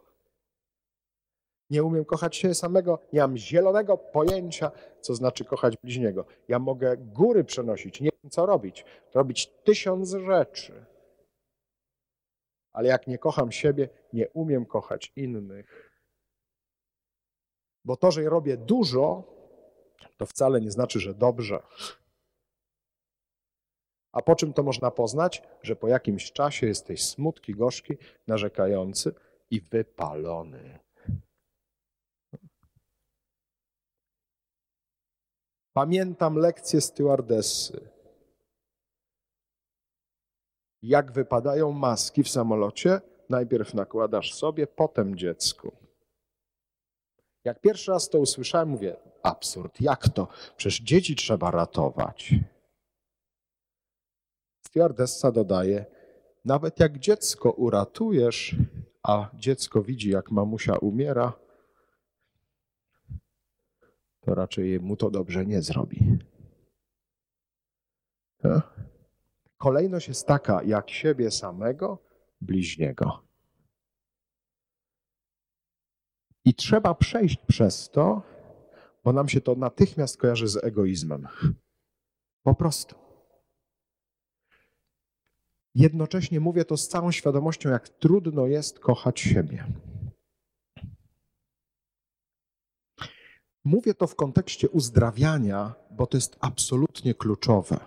Nie 1.70 1.84
umiem 1.84 2.06
kochać 2.06 2.36
siebie 2.36 2.54
samego, 2.56 3.00
nie 3.14 3.20
mam 3.20 3.38
zielonego 3.38 3.98
pojęcia, 3.98 4.72
co 5.02 5.16
znaczy 5.16 5.46
kochać 5.46 5.78
bliźniego. 5.78 6.26
Ja 6.48 6.60
mogę 6.60 6.98
góry 6.98 7.44
przenosić, 7.44 8.02
nie 8.02 8.10
wiem 8.24 8.32
co 8.32 8.46
robić, 8.46 8.86
robić 9.14 9.48
tysiąc 9.48 10.10
rzeczy. 10.10 10.83
Ale 12.74 12.90
jak 12.90 13.08
nie 13.08 13.18
kocham 13.18 13.52
siebie, 13.52 13.90
nie 14.14 14.30
umiem 14.30 14.66
kochać 14.66 15.12
innych. 15.16 15.92
Bo 17.86 17.98
to, 17.98 18.12
że 18.12 18.24
robię 18.24 18.58
dużo, 18.58 19.24
to 20.18 20.26
wcale 20.26 20.62
nie 20.62 20.72
znaczy, 20.72 21.00
że 21.00 21.14
dobrze. 21.14 21.64
A 24.12 24.22
po 24.22 24.36
czym 24.36 24.54
to 24.54 24.64
można 24.64 24.92
poznać? 24.92 25.44
Że 25.62 25.76
po 25.76 25.88
jakimś 25.88 26.32
czasie 26.32 26.68
jesteś 26.68 27.06
smutki, 27.06 27.56
gorzki, 27.56 27.98
narzekający 28.28 29.14
i 29.52 29.62
wypalony. 29.62 30.80
Pamiętam 35.74 36.36
lekcję 36.36 36.82
stewardessy. 36.82 37.90
Jak 40.84 41.12
wypadają 41.12 41.72
maski 41.72 42.24
w 42.24 42.30
samolocie, 42.30 43.02
najpierw 43.30 43.74
nakładasz 43.74 44.34
sobie, 44.34 44.68
potem 44.68 45.16
dziecku. 45.18 45.72
Jak 47.44 47.62
pierwszy 47.62 47.92
raz 47.92 48.10
to 48.10 48.20
usłyszałem, 48.20 48.70
mówię, 48.70 48.96
absurd, 49.24 49.82
jak 49.82 50.10
to? 50.10 50.28
Przecież 50.58 50.80
dzieci 50.80 51.16
trzeba 51.16 51.52
ratować. 51.52 52.36
Stewardessa 54.68 55.32
dodaje, 55.32 55.86
nawet 56.46 56.80
jak 56.80 57.00
dziecko 57.00 57.52
uratujesz, 57.52 58.56
a 59.04 59.30
dziecko 59.34 59.82
widzi, 59.82 60.10
jak 60.10 60.32
mamusia 60.32 60.76
umiera, 60.76 61.34
to 64.22 64.36
raczej 64.36 64.80
mu 64.80 64.96
to 64.98 65.12
dobrze 65.12 65.46
nie 65.46 65.62
zrobi. 65.62 66.18
Kolejność 69.64 70.08
jest 70.08 70.28
taka, 70.28 70.64
jak 70.64 70.90
siebie 70.90 71.32
samego, 71.32 72.04
bliźniego. 72.42 73.28
I 76.46 76.54
trzeba 76.54 76.96
przejść 76.96 77.38
przez 77.48 77.90
to, 77.90 78.22
bo 79.04 79.14
nam 79.14 79.30
się 79.30 79.42
to 79.42 79.56
natychmiast 79.56 80.18
kojarzy 80.18 80.48
z 80.48 80.64
egoizmem. 80.64 81.28
Po 82.44 82.56
prostu. 82.56 82.96
Jednocześnie 85.76 86.40
mówię 86.40 86.66
to 86.66 86.78
z 86.78 86.88
całą 86.88 87.12
świadomością, 87.12 87.70
jak 87.70 87.90
trudno 87.90 88.48
jest 88.48 88.80
kochać 88.80 89.20
siebie. 89.20 89.66
Mówię 93.64 93.94
to 93.94 94.08
w 94.08 94.16
kontekście 94.16 94.70
uzdrawiania, 94.70 95.74
bo 95.92 96.08
to 96.08 96.18
jest 96.18 96.38
absolutnie 96.40 97.14
kluczowe. 97.14 97.80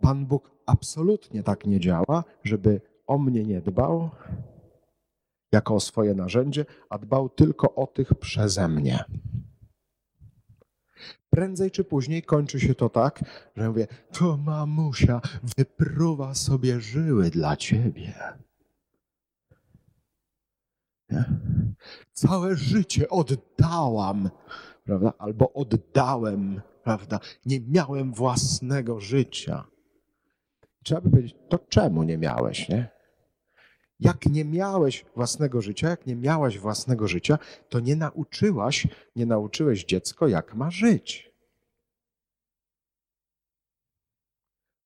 Pan 0.00 0.26
Bóg 0.26 0.50
absolutnie 0.66 1.42
tak 1.42 1.66
nie 1.66 1.80
działa, 1.80 2.24
żeby 2.44 2.80
o 3.06 3.18
mnie 3.18 3.44
nie 3.44 3.60
dbał 3.60 4.10
jako 5.52 5.74
o 5.74 5.80
swoje 5.80 6.14
narzędzie, 6.14 6.64
a 6.88 6.98
dbał 6.98 7.28
tylko 7.28 7.74
o 7.74 7.86
tych 7.86 8.14
przeze 8.14 8.68
mnie. 8.68 9.04
Prędzej 11.30 11.70
czy 11.70 11.84
później 11.84 12.22
kończy 12.22 12.60
się 12.60 12.74
to 12.74 12.88
tak, 12.88 13.24
że 13.56 13.68
mówię, 13.68 13.86
to 14.12 14.36
mamusia 14.36 15.20
wypruwa 15.56 16.34
sobie 16.34 16.80
żyły 16.80 17.30
dla 17.30 17.56
ciebie. 17.56 18.14
Nie? 21.10 21.24
Całe 22.12 22.56
życie 22.56 23.08
oddałam, 23.08 24.30
prawda? 24.84 25.12
Albo 25.18 25.52
oddałem, 25.52 26.60
prawda? 26.82 27.20
Nie 27.46 27.60
miałem 27.60 28.12
własnego 28.12 29.00
życia. 29.00 29.64
Trzeba 30.84 31.00
by 31.00 31.10
powiedzieć, 31.10 31.36
to 31.48 31.58
czemu 31.58 32.02
nie 32.02 32.18
miałeś, 32.18 32.68
nie? 32.68 32.88
Jak 34.00 34.26
nie 34.26 34.44
miałeś 34.44 35.04
własnego 35.14 35.62
życia, 35.62 35.88
jak 35.88 36.06
nie 36.06 36.16
miałaś 36.16 36.58
własnego 36.58 37.08
życia, 37.08 37.38
to 37.68 37.80
nie 37.80 37.96
nauczyłaś, 37.96 38.86
nie 39.16 39.26
nauczyłeś 39.26 39.84
dziecko, 39.84 40.28
jak 40.28 40.54
ma 40.54 40.70
żyć. 40.70 41.30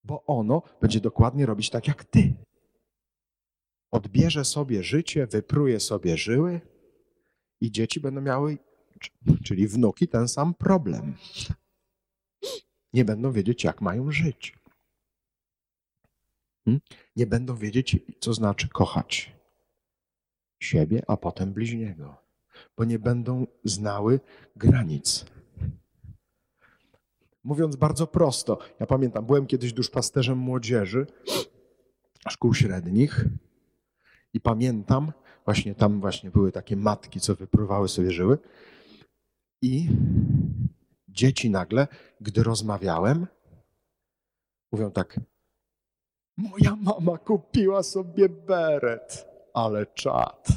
Bo 0.04 0.24
ono 0.26 0.62
będzie 0.80 1.00
dokładnie 1.00 1.46
robić 1.46 1.70
tak 1.70 1.88
jak 1.88 2.04
ty 2.04 2.34
odbierze 3.90 4.44
sobie 4.44 4.82
życie, 4.82 5.26
wypruje 5.26 5.80
sobie 5.80 6.16
żyły 6.16 6.61
i 7.61 7.70
dzieci 7.70 8.00
będą 8.00 8.20
miały, 8.20 8.58
czyli 9.44 9.68
wnuki, 9.68 10.08
ten 10.08 10.28
sam 10.28 10.54
problem. 10.54 11.16
Nie 12.92 13.04
będą 13.04 13.32
wiedzieć, 13.32 13.64
jak 13.64 13.80
mają 13.80 14.11
żyć. 14.11 14.57
Hmm? 16.68 16.81
Nie 17.16 17.26
będą 17.26 17.57
wiedzieć, 17.57 17.96
co 18.20 18.35
znaczy 18.35 18.68
kochać 18.68 19.33
siebie, 20.62 21.02
a 21.07 21.16
potem 21.16 21.52
bliźniego, 21.52 22.16
bo 22.76 22.85
nie 22.85 22.98
będą 22.98 23.46
znały 23.64 24.20
granic. 24.57 25.24
Mówiąc 27.44 27.76
bardzo 27.76 28.07
prosto, 28.07 28.59
ja 28.81 28.87
pamiętam, 28.87 29.26
byłem 29.26 29.46
kiedyś 29.46 29.72
duszpasterzem 29.72 30.38
młodzieży, 30.38 31.07
szkół 32.28 32.54
średnich 32.54 33.24
I 34.35 34.40
pamiętam, 34.40 35.12
właśnie 35.44 35.74
tam 35.74 36.00
właśnie 36.00 36.31
były 36.31 36.52
takie 36.52 36.76
matki, 36.76 37.20
co 37.20 37.35
wypływały 37.35 37.88
sobie 37.88 38.11
żyły. 38.11 38.38
I 39.62 39.88
dzieci 41.09 41.50
nagle, 41.50 41.87
gdy 42.20 42.42
rozmawiałem, 42.42 43.26
mówią 44.72 44.90
tak: 44.90 45.20
Moja 46.38 46.77
mama 46.77 47.18
kupiła 47.18 47.83
sobie 47.83 48.29
beret, 48.29 49.27
ale 49.55 49.87
czad. 49.87 50.48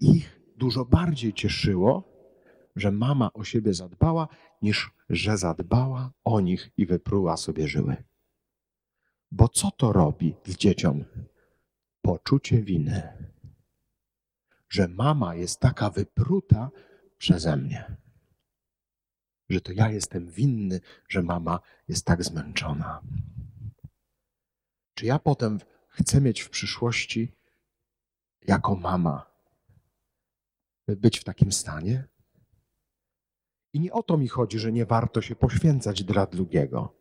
Ich 0.00 0.40
dużo 0.56 0.84
bardziej 0.84 1.32
cieszyło, 1.32 2.02
że 2.76 2.92
mama 2.92 3.32
o 3.32 3.44
siebie 3.44 3.74
zadbała, 3.74 4.28
niż 4.62 4.90
że 5.08 5.38
zadbała 5.38 6.12
o 6.24 6.40
nich 6.40 6.70
i 6.76 6.86
wypruła 6.86 7.36
sobie 7.36 7.68
żyły. 7.68 7.96
Bo 9.30 9.48
co 9.48 9.70
to 9.70 9.92
robi 9.92 10.34
z 10.44 10.56
dzieciom? 10.56 11.04
Poczucie 12.02 12.62
winy. 12.62 13.12
Że 14.68 14.88
mama 14.88 15.34
jest 15.34 15.60
taka 15.60 15.90
wypruta 15.90 16.70
przeze 17.18 17.56
mnie. 17.56 18.03
Że 19.50 19.60
to 19.60 19.72
ja 19.72 19.90
jestem 19.90 20.30
winny, 20.30 20.80
że 21.08 21.22
mama 21.22 21.60
jest 21.88 22.06
tak 22.06 22.24
zmęczona. 22.24 23.00
Czy 24.94 25.06
ja 25.06 25.18
potem 25.18 25.58
chcę 25.88 26.20
mieć 26.20 26.40
w 26.40 26.50
przyszłości 26.50 27.32
jako 28.42 28.74
mama 28.74 29.26
być 30.88 31.18
w 31.18 31.24
takim 31.24 31.52
stanie? 31.52 32.08
I 33.72 33.80
nie 33.80 33.92
o 33.92 34.02
to 34.02 34.16
mi 34.16 34.28
chodzi, 34.28 34.58
że 34.58 34.72
nie 34.72 34.86
warto 34.86 35.22
się 35.22 35.36
poświęcać 35.36 36.04
dla 36.04 36.26
drugiego. 36.26 36.96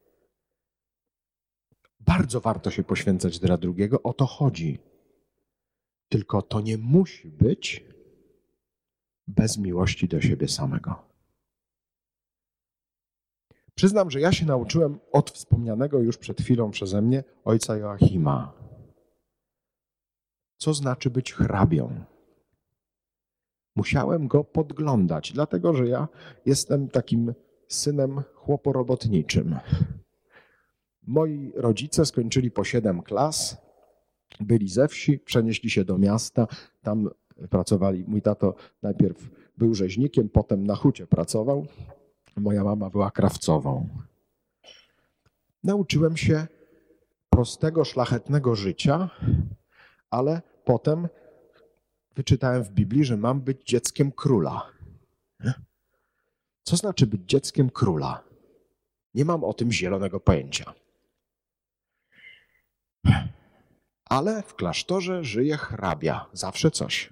Bardzo 1.99 2.41
warto 2.41 2.71
się 2.71 2.83
poświęcać 2.83 3.39
dla 3.39 3.57
drugiego, 3.57 4.03
o 4.03 4.13
to 4.13 4.25
chodzi. 4.25 4.79
Tylko 6.09 6.41
to 6.41 6.61
nie 6.61 6.77
musi 6.77 7.31
być 7.31 7.85
bez 9.27 9.57
miłości 9.57 10.07
do 10.07 10.21
siebie 10.21 10.47
samego. 10.47 11.12
Przyznam, 13.75 14.11
że 14.11 14.19
ja 14.19 14.31
się 14.31 14.45
nauczyłem 14.45 14.99
od 15.11 15.31
wspomnianego 15.31 15.99
już 15.99 16.17
przed 16.17 16.41
chwilą 16.41 16.71
przeze 16.71 17.01
mnie 17.01 17.23
ojca 17.45 17.77
Joachima. 17.77 18.53
Co 20.57 20.73
znaczy 20.73 21.09
być 21.09 21.33
hrabią? 21.33 22.05
Musiałem 23.75 24.27
go 24.27 24.43
podglądać, 24.43 25.33
dlatego 25.33 25.73
że 25.73 25.87
ja 25.87 26.07
jestem 26.45 26.89
takim 26.89 27.33
synem 27.67 28.23
chłoporobotniczym. 28.33 29.59
Moi 31.07 31.51
rodzice 31.55 32.05
skończyli 32.05 32.51
po 32.51 32.63
siedem 32.63 33.01
klas, 33.01 33.57
byli 34.39 34.67
ze 34.67 34.87
wsi, 34.87 35.19
przenieśli 35.19 35.69
się 35.69 35.85
do 35.85 35.97
miasta, 35.97 36.47
tam 36.81 37.09
pracowali. 37.49 38.05
Mój 38.07 38.21
tato 38.21 38.55
najpierw 38.81 39.29
był 39.57 39.73
rzeźnikiem, 39.73 40.29
potem 40.29 40.67
na 40.67 40.75
hucie 40.75 41.07
pracował. 41.07 41.65
Moja 42.35 42.63
mama 42.63 42.89
była 42.89 43.11
krawcową. 43.11 43.89
Nauczyłem 45.63 46.17
się 46.17 46.47
prostego, 47.29 47.85
szlachetnego 47.85 48.55
życia, 48.55 49.09
ale 50.09 50.41
potem 50.65 51.07
wyczytałem 52.15 52.63
w 52.63 52.69
Biblii, 52.69 53.05
że 53.05 53.17
mam 53.17 53.41
być 53.41 53.63
dzieckiem 53.63 54.11
króla. 54.11 54.71
Co 56.63 56.75
znaczy 56.75 57.07
być 57.07 57.21
dzieckiem 57.21 57.69
króla? 57.69 58.23
Nie 59.13 59.25
mam 59.25 59.43
o 59.43 59.53
tym 59.53 59.71
zielonego 59.71 60.19
pojęcia. 60.19 60.73
Ale 64.05 64.43
w 64.43 64.55
klasztorze 64.55 65.23
żyje 65.23 65.57
hrabia. 65.57 66.25
Zawsze 66.33 66.71
coś? 66.71 67.09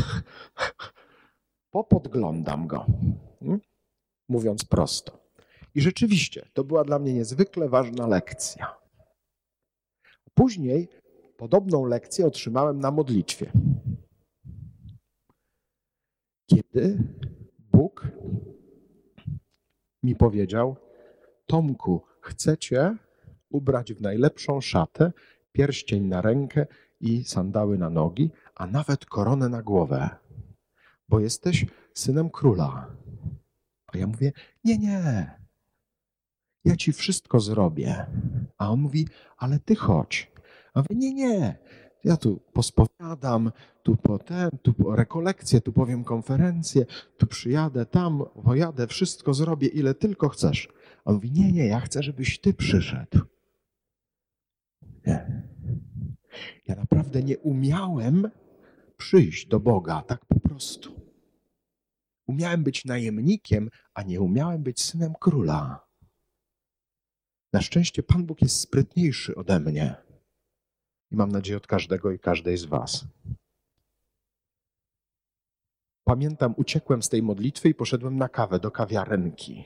Popodglądam 1.70 2.66
go, 2.66 2.86
hmm? 3.40 3.60
Mówiąc 4.30 4.64
prosto. 4.64 5.20
I 5.74 5.80
rzeczywiście, 5.80 6.48
to 6.52 6.64
była 6.64 6.84
dla 6.84 6.98
mnie 6.98 7.14
niezwykle 7.14 7.68
ważna 7.68 8.06
lekcja. 8.06 8.74
Później 10.34 10.88
podobną 11.36 11.84
lekcję 11.84 12.26
otrzymałem 12.26 12.78
na 12.78 12.90
modlitwie 12.90 13.52
kiedy 16.50 16.98
Bóg 17.58 18.08
mi 20.02 20.16
powiedział: 20.16 20.76
Tomku, 21.46 22.02
chcecie 22.20 22.96
ubrać 23.50 23.92
w 23.92 24.00
najlepszą 24.00 24.60
szatę, 24.60 25.12
pierścień 25.52 26.04
na 26.04 26.22
rękę 26.22 26.66
i 27.00 27.24
sandały 27.24 27.78
na 27.78 27.90
nogi, 27.90 28.30
a 28.54 28.66
nawet 28.66 29.06
koronę 29.06 29.48
na 29.48 29.62
głowę, 29.62 30.08
bo 31.08 31.20
jesteś 31.20 31.66
synem 31.94 32.30
króla. 32.30 32.96
A 33.92 33.98
ja 33.98 34.06
mówię: 34.06 34.32
Nie, 34.64 34.78
nie. 34.78 35.30
Ja 36.64 36.76
ci 36.76 36.92
wszystko 36.92 37.40
zrobię. 37.40 38.06
A 38.58 38.70
on 38.70 38.80
mówi: 38.80 39.08
Ale 39.36 39.58
ty 39.58 39.76
chodź. 39.76 40.32
A 40.74 40.78
mówię: 40.78 40.96
Nie, 40.96 41.14
nie. 41.14 41.58
Ja 42.04 42.16
tu 42.16 42.40
pospowiadam, 42.52 43.52
tu 43.82 43.96
po 43.96 44.18
ten, 44.18 44.50
tu 44.62 44.72
po 44.72 44.96
rekolekcję, 44.96 45.60
tu 45.60 45.72
powiem 45.72 46.04
konferencję, 46.04 46.86
tu 47.16 47.26
przyjadę, 47.26 47.86
tam 47.86 48.24
pojadę, 48.44 48.86
wszystko 48.86 49.34
zrobię, 49.34 49.68
ile 49.68 49.94
tylko 49.94 50.28
chcesz. 50.28 50.68
On 51.04 51.14
mówi, 51.14 51.32
nie, 51.32 51.52
nie, 51.52 51.66
ja 51.66 51.80
chcę, 51.80 52.02
żebyś 52.02 52.40
ty 52.40 52.54
przyszedł. 52.54 53.18
Nie. 55.06 55.42
Ja 56.68 56.74
naprawdę 56.74 57.22
nie 57.22 57.38
umiałem 57.38 58.30
przyjść 58.96 59.46
do 59.46 59.60
Boga 59.60 60.02
tak 60.02 60.24
po 60.24 60.40
prostu. 60.40 60.99
Umiałem 62.30 62.62
być 62.64 62.84
najemnikiem, 62.84 63.70
a 63.94 64.02
nie 64.02 64.20
umiałem 64.20 64.62
być 64.62 64.82
synem 64.82 65.14
króla. 65.20 65.86
Na 67.52 67.60
szczęście 67.60 68.02
Pan 68.02 68.26
Bóg 68.26 68.42
jest 68.42 68.60
sprytniejszy 68.60 69.34
ode 69.34 69.60
mnie 69.60 69.96
i 71.10 71.16
mam 71.16 71.32
nadzieję 71.32 71.56
od 71.56 71.66
każdego 71.66 72.10
i 72.12 72.18
każdej 72.18 72.56
z 72.56 72.64
Was. 72.64 73.04
Pamiętam, 76.04 76.54
uciekłem 76.56 77.02
z 77.02 77.08
tej 77.08 77.22
modlitwy 77.22 77.68
i 77.68 77.74
poszedłem 77.74 78.16
na 78.16 78.28
kawę 78.28 78.60
do 78.60 78.70
kawiarenki. 78.70 79.64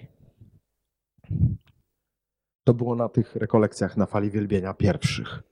To 2.64 2.74
było 2.74 2.94
na 2.96 3.08
tych 3.08 3.36
rekolekcjach 3.36 3.96
na 3.96 4.06
fali 4.06 4.30
wielbienia 4.30 4.74
pierwszych. 4.74 5.42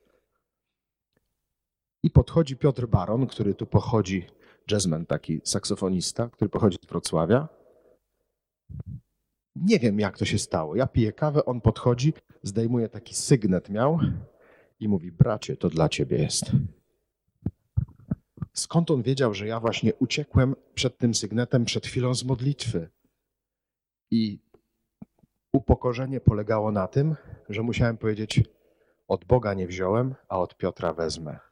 I 2.03 2.11
podchodzi 2.11 2.57
Piotr 2.57 2.87
Baron, 2.87 3.27
który 3.27 3.55
tu 3.55 3.67
pochodzi, 3.67 4.27
jazzman 4.71 5.07
taki 5.07 5.41
saksofonista, 5.45 6.29
który 6.29 6.49
pochodzi 6.49 6.79
z 6.83 6.87
Wrocławia. 6.87 7.49
Nie 9.57 9.79
wiem, 9.79 10.01
jak 10.01 10.19
to 10.19 10.25
się 10.25 10.39
stało. 10.39 10.77
Ja 10.77 10.87
piję 10.87 11.13
kawę, 11.13 11.45
on 11.45 11.61
podchodzi, 11.61 12.13
zdejmuje 12.43 12.89
taki 12.89 13.15
sygnet 13.15 13.69
miał 13.69 13.99
i 14.81 14.89
mówi: 14.89 15.13
Bracie, 15.13 15.57
to 15.57 15.69
dla 15.69 15.89
ciebie 15.89 16.19
jest. 16.19 16.45
Skąd 18.53 18.91
on 18.91 19.03
wiedział, 19.03 19.35
że 19.35 19.47
ja 19.47 19.61
właśnie 19.61 19.95
uciekłem 19.95 20.55
przed 20.75 20.99
tym 20.99 21.15
sygnetem 21.15 21.65
przed 21.65 21.87
chwilą 21.87 22.15
z 22.15 22.25
modlitwy? 22.25 22.89
I 24.11 24.39
upokorzenie 25.53 26.21
polegało 26.21 26.73
na 26.73 26.87
tym, 26.89 27.17
że 27.49 27.63
musiałem 27.63 27.97
powiedzieć: 27.97 28.41
Od 29.09 29.25
Boga 29.25 29.55
nie 29.55 29.67
wziąłem, 29.67 30.15
a 30.29 30.39
od 30.39 30.57
Piotra 30.57 30.93
wezmę. 30.93 31.52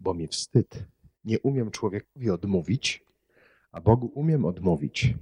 Bo 0.00 0.14
mi 0.14 0.28
wstyd. 0.28 0.86
Nie 1.24 1.40
umiem 1.40 1.70
człowiekowi 1.70 2.30
odmówić, 2.30 3.04
a 3.72 3.80
Bogu 3.80 4.06
umiem 4.14 4.44
odmówić. 4.44 5.14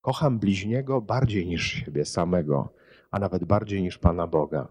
Kocham 0.00 0.38
bliźniego 0.38 1.00
bardziej 1.00 1.46
niż 1.46 1.62
siebie 1.64 2.04
samego 2.04 2.74
a 3.14 3.18
nawet 3.18 3.44
bardziej 3.44 3.82
niż 3.82 3.98
Pana 3.98 4.26
Boga. 4.26 4.68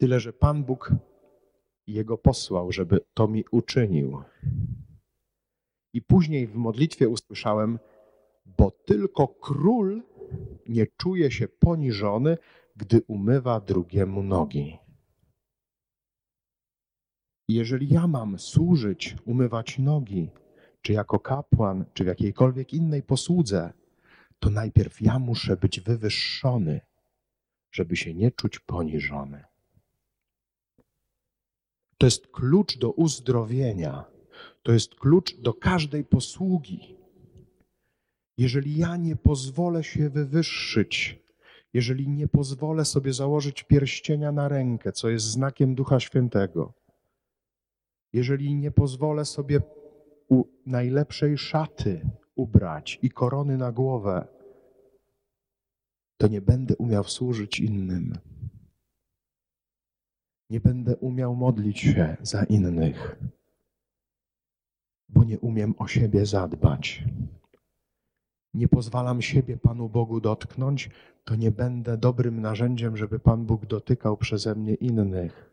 Tyle, 0.00 0.20
że 0.20 0.32
Pan 0.32 0.64
Bóg 0.64 0.92
Jego 1.86 2.18
posłał, 2.18 2.72
żeby 2.72 3.00
to 3.14 3.28
mi 3.28 3.44
uczynił. 3.50 4.22
I 5.92 6.02
później 6.02 6.46
w 6.46 6.54
modlitwie 6.54 7.08
usłyszałem, 7.08 7.78
bo 8.46 8.70
tylko 8.70 9.28
król 9.28 10.02
nie 10.68 10.86
czuje 10.86 11.30
się 11.30 11.48
poniżony, 11.48 12.38
gdy 12.76 13.02
umywa 13.06 13.60
drugiemu 13.60 14.22
nogi. 14.22 14.78
Jeżeli 17.48 17.88
ja 17.88 18.06
mam 18.06 18.38
służyć, 18.38 19.16
umywać 19.24 19.78
nogi, 19.78 20.30
czy 20.82 20.92
jako 20.92 21.18
kapłan, 21.18 21.84
czy 21.94 22.04
w 22.04 22.06
jakiejkolwiek 22.06 22.74
innej 22.74 23.02
posłudze, 23.02 23.72
to 24.38 24.50
najpierw 24.50 25.00
ja 25.00 25.18
muszę 25.18 25.56
być 25.56 25.80
wywyższony, 25.80 26.80
żeby 27.72 27.96
się 27.96 28.14
nie 28.14 28.30
czuć 28.30 28.58
poniżony. 28.58 29.44
To 31.98 32.06
jest 32.06 32.26
klucz 32.26 32.78
do 32.78 32.90
uzdrowienia. 32.90 34.04
To 34.62 34.72
jest 34.72 34.94
klucz 34.94 35.36
do 35.36 35.54
każdej 35.54 36.04
posługi. 36.04 36.96
Jeżeli 38.38 38.76
ja 38.76 38.96
nie 38.96 39.16
pozwolę 39.16 39.84
się 39.84 40.10
wywyższyć, 40.10 41.18
jeżeli 41.72 42.08
nie 42.08 42.28
pozwolę 42.28 42.84
sobie 42.84 43.12
założyć 43.12 43.62
pierścienia 43.62 44.32
na 44.32 44.48
rękę, 44.48 44.92
co 44.92 45.08
jest 45.08 45.26
znakiem 45.26 45.74
Ducha 45.74 46.00
Świętego, 46.00 46.72
jeżeli 48.12 48.54
nie 48.54 48.70
pozwolę 48.70 49.24
sobie 49.24 49.60
najlepszej 50.66 51.38
szaty 51.38 52.10
ubrać 52.34 52.98
i 53.02 53.10
korony 53.10 53.56
na 53.56 53.72
głowę, 53.72 54.28
to 56.16 56.28
nie 56.28 56.40
będę 56.40 56.76
umiał 56.76 57.04
służyć 57.04 57.60
innym. 57.60 58.18
Nie 60.50 60.60
będę 60.60 60.96
umiał 60.96 61.36
modlić 61.36 61.80
się 61.80 62.16
za 62.22 62.44
innych, 62.44 63.16
bo 65.08 65.24
nie 65.24 65.40
umiem 65.40 65.74
o 65.78 65.86
siebie 65.86 66.26
zadbać. 66.26 67.04
Nie 68.54 68.68
pozwalam 68.68 69.22
siebie 69.22 69.56
Panu 69.56 69.88
Bogu 69.88 70.20
dotknąć, 70.20 70.90
to 71.24 71.36
nie 71.36 71.50
będę 71.50 71.98
dobrym 71.98 72.40
narzędziem, 72.40 72.96
żeby 72.96 73.18
Pan 73.18 73.46
Bóg 73.46 73.66
dotykał 73.66 74.16
przeze 74.16 74.54
mnie 74.54 74.74
innych. 74.74 75.50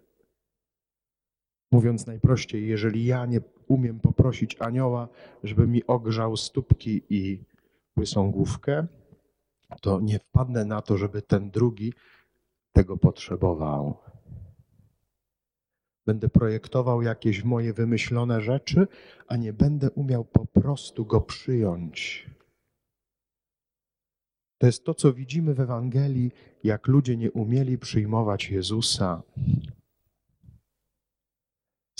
Mówiąc 1.71 2.08
najprościej, 2.08 2.67
jeżeli 2.67 3.05
ja 3.05 3.25
nie 3.25 3.41
umiem 3.67 3.99
poprosić 3.99 4.62
anioła, 4.62 5.08
żeby 5.43 5.67
mi 5.67 5.88
ogrzał 5.88 6.38
stópki 6.38 7.01
i 7.10 7.43
łysą 7.99 8.32
główkę, 8.32 8.88
to 9.82 9.99
nie 9.99 10.19
wpadnę 10.19 10.65
na 10.65 10.82
to, 10.82 10.97
żeby 10.97 11.21
ten 11.21 11.51
drugi 11.51 11.93
tego 12.71 12.97
potrzebował. 12.97 13.97
Będę 16.05 16.29
projektował 16.29 17.01
jakieś 17.01 17.43
moje 17.43 17.73
wymyślone 17.73 18.41
rzeczy, 18.41 18.88
a 19.27 19.36
nie 19.36 19.53
będę 19.53 19.91
umiał 19.91 20.25
po 20.25 20.45
prostu 20.45 21.05
go 21.05 21.21
przyjąć. 21.21 22.29
To 24.58 24.65
jest 24.65 24.84
to, 24.84 24.93
co 24.93 25.13
widzimy 25.13 25.53
w 25.53 25.60
Ewangelii, 25.60 26.32
jak 26.63 26.88
ludzie 26.88 27.17
nie 27.17 27.32
umieli 27.32 27.77
przyjmować 27.77 28.49
Jezusa 28.49 29.21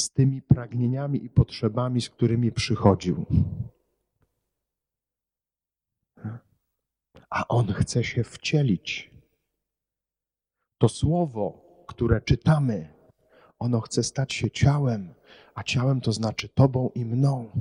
z 0.02 0.10
tymi 0.10 0.42
pragnieniami 0.42 1.26
i 1.26 1.30
potrzebami, 1.30 2.02
z 2.02 2.10
którymi 2.10 2.52
przychodził. 2.52 3.26
A 7.30 7.48
On 7.48 7.74
chce 7.74 8.04
się 8.04 8.24
wcielić. 8.24 9.12
To 10.78 10.90
słowo, 10.90 11.62
które 11.88 12.22
czytamy, 12.22 12.94
ono 13.60 13.82
chce 13.82 14.04
stać 14.04 14.34
się 14.34 14.52
ciałem, 14.52 15.14
a 15.56 15.64
ciałem 15.64 16.02
to 16.02 16.12
znaczy 16.12 16.50
Tobą 16.50 16.90
i 16.96 17.06
mną. 17.06 17.52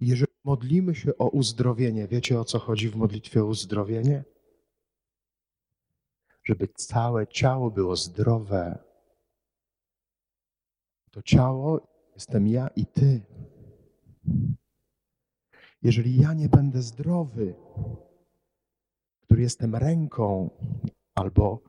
Jeżeli 0.00 0.32
modlimy 0.44 0.94
się 0.94 1.18
o 1.18 1.28
uzdrowienie, 1.28 2.08
wiecie 2.08 2.40
o 2.40 2.44
co 2.44 2.58
chodzi 2.58 2.88
w 2.88 2.96
modlitwie 2.96 3.42
o 3.42 3.46
uzdrowienie? 3.46 4.24
Żeby 6.44 6.68
całe 6.68 7.26
ciało 7.26 7.70
było 7.70 7.96
zdrowe. 7.96 8.87
To 11.18 11.22
ciało 11.22 11.80
jestem 12.14 12.46
ja 12.46 12.68
i 12.68 12.86
ty. 12.86 13.20
Jeżeli 15.82 16.16
ja 16.16 16.34
nie 16.34 16.48
będę 16.48 16.82
zdrowy, 16.82 17.54
który 19.20 19.42
jestem 19.42 19.74
ręką 19.74 20.50
albo 21.14 21.62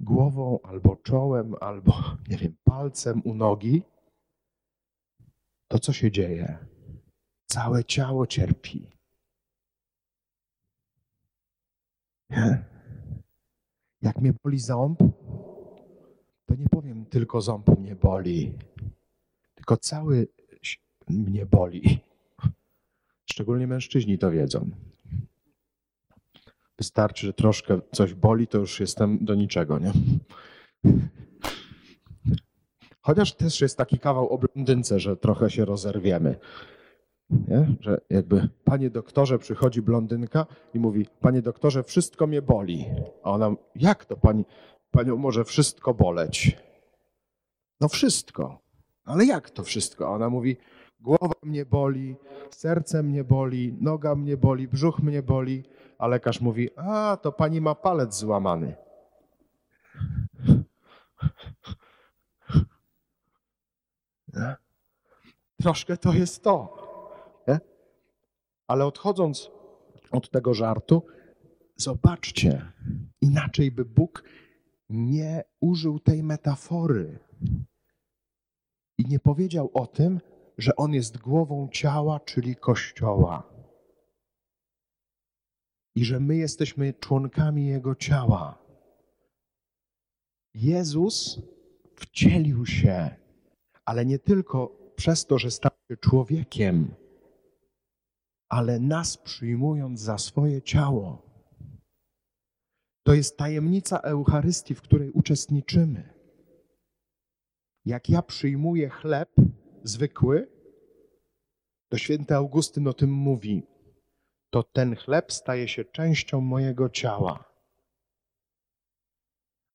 głową, 0.00 0.58
albo 0.62 0.96
czołem, 0.96 1.54
albo 1.60 1.92
nie 2.28 2.36
wiem, 2.36 2.56
palcem 2.64 3.22
u 3.24 3.34
nogi, 3.34 3.82
to 5.68 5.78
co 5.78 5.92
się 5.92 6.10
dzieje? 6.10 6.58
Całe 7.46 7.84
ciało 7.84 8.26
cierpi. 8.26 8.90
Nie? 12.30 12.64
Jak 14.02 14.20
mnie 14.20 14.32
boli 14.44 14.58
ząb, 14.58 14.98
to 16.54 16.62
nie 16.62 16.68
powiem 16.68 17.06
tylko 17.06 17.40
ząb 17.40 17.78
mnie 17.78 17.96
boli, 17.96 18.52
tylko 19.54 19.76
cały 19.76 20.28
mnie 21.08 21.46
boli. 21.46 21.98
Szczególnie 23.30 23.66
mężczyźni 23.66 24.18
to 24.18 24.30
wiedzą. 24.30 24.70
Wystarczy, 26.78 27.26
że 27.26 27.32
troszkę 27.32 27.80
coś 27.92 28.14
boli, 28.14 28.46
to 28.46 28.58
już 28.58 28.80
jestem 28.80 29.24
do 29.24 29.34
niczego, 29.34 29.78
nie? 29.78 29.92
Chociaż 33.00 33.34
też 33.34 33.60
jest 33.60 33.78
taki 33.78 33.98
kawał 33.98 34.28
o 34.28 34.38
blondynce, 34.38 35.00
że 35.00 35.16
trochę 35.16 35.50
się 35.50 35.64
rozerwiemy. 35.64 36.36
Nie? 37.30 37.66
Że 37.80 38.00
jakby, 38.10 38.48
panie 38.64 38.90
doktorze, 38.90 39.38
przychodzi 39.38 39.82
blondynka 39.82 40.46
i 40.74 40.78
mówi, 40.78 41.06
panie 41.20 41.42
doktorze, 41.42 41.82
wszystko 41.82 42.26
mnie 42.26 42.42
boli. 42.42 42.86
A 43.22 43.30
ona, 43.30 43.54
jak 43.74 44.04
to 44.04 44.16
pani, 44.16 44.44
panią 44.94 45.16
może 45.16 45.44
wszystko 45.44 45.94
boleć? 45.94 46.56
No 47.80 47.88
wszystko. 47.88 48.58
Ale 49.04 49.24
jak 49.24 49.50
to 49.50 49.64
wszystko? 49.64 50.08
Ona 50.12 50.30
mówi, 50.30 50.56
głowa 51.00 51.34
mnie 51.42 51.66
boli, 51.66 52.16
serce 52.50 53.02
mnie 53.02 53.24
boli, 53.24 53.76
noga 53.80 54.14
mnie 54.14 54.36
boli, 54.36 54.68
brzuch 54.68 54.98
mnie 54.98 55.22
boli. 55.22 55.64
A 55.98 56.06
lekarz 56.06 56.40
mówi, 56.40 56.70
a 56.76 57.18
to 57.22 57.32
pani 57.32 57.60
ma 57.60 57.74
palec 57.74 58.14
złamany. 58.14 58.76
Nie? 64.34 64.56
Troszkę 65.62 65.96
to 65.96 66.12
jest 66.12 66.42
to. 66.42 66.76
Nie? 67.48 67.60
Ale 68.66 68.86
odchodząc 68.86 69.50
od 70.10 70.30
tego 70.30 70.54
żartu, 70.54 71.02
zobaczcie, 71.76 72.72
inaczej 73.20 73.70
by 73.70 73.84
Bóg 73.84 74.24
nie 74.88 75.44
użył 75.60 75.98
tej 75.98 76.22
metafory 76.22 77.18
i 78.98 79.04
nie 79.08 79.20
powiedział 79.20 79.70
o 79.74 79.86
tym, 79.86 80.20
że 80.58 80.76
On 80.76 80.94
jest 80.94 81.18
głową 81.18 81.68
ciała, 81.72 82.20
czyli 82.20 82.56
Kościoła. 82.56 83.54
I 85.96 86.04
że 86.04 86.20
my 86.20 86.36
jesteśmy 86.36 86.94
członkami 86.94 87.66
Jego 87.66 87.94
ciała. 87.94 88.58
Jezus 90.54 91.40
wcielił 91.96 92.66
się, 92.66 93.16
ale 93.84 94.06
nie 94.06 94.18
tylko 94.18 94.84
przez 94.96 95.26
to, 95.26 95.38
że 95.38 95.50
stał 95.50 95.72
się 95.90 95.96
człowiekiem, 95.96 96.94
ale 98.48 98.80
nas 98.80 99.16
przyjmując 99.16 100.00
za 100.00 100.18
swoje 100.18 100.62
ciało. 100.62 101.23
To 103.04 103.14
jest 103.14 103.36
tajemnica 103.36 103.98
Eucharystii, 103.98 104.74
w 104.74 104.82
której 104.82 105.10
uczestniczymy. 105.10 106.14
Jak 107.84 108.08
ja 108.08 108.22
przyjmuję 108.22 108.88
chleb 108.88 109.30
zwykły, 109.82 110.48
to 111.88 111.98
święty 111.98 112.34
Augustyn 112.34 112.88
o 112.88 112.92
tym 112.92 113.12
mówi. 113.12 113.62
To 114.50 114.62
ten 114.62 114.96
chleb 114.96 115.32
staje 115.32 115.68
się 115.68 115.84
częścią 115.84 116.40
mojego 116.40 116.88
ciała. 116.88 117.44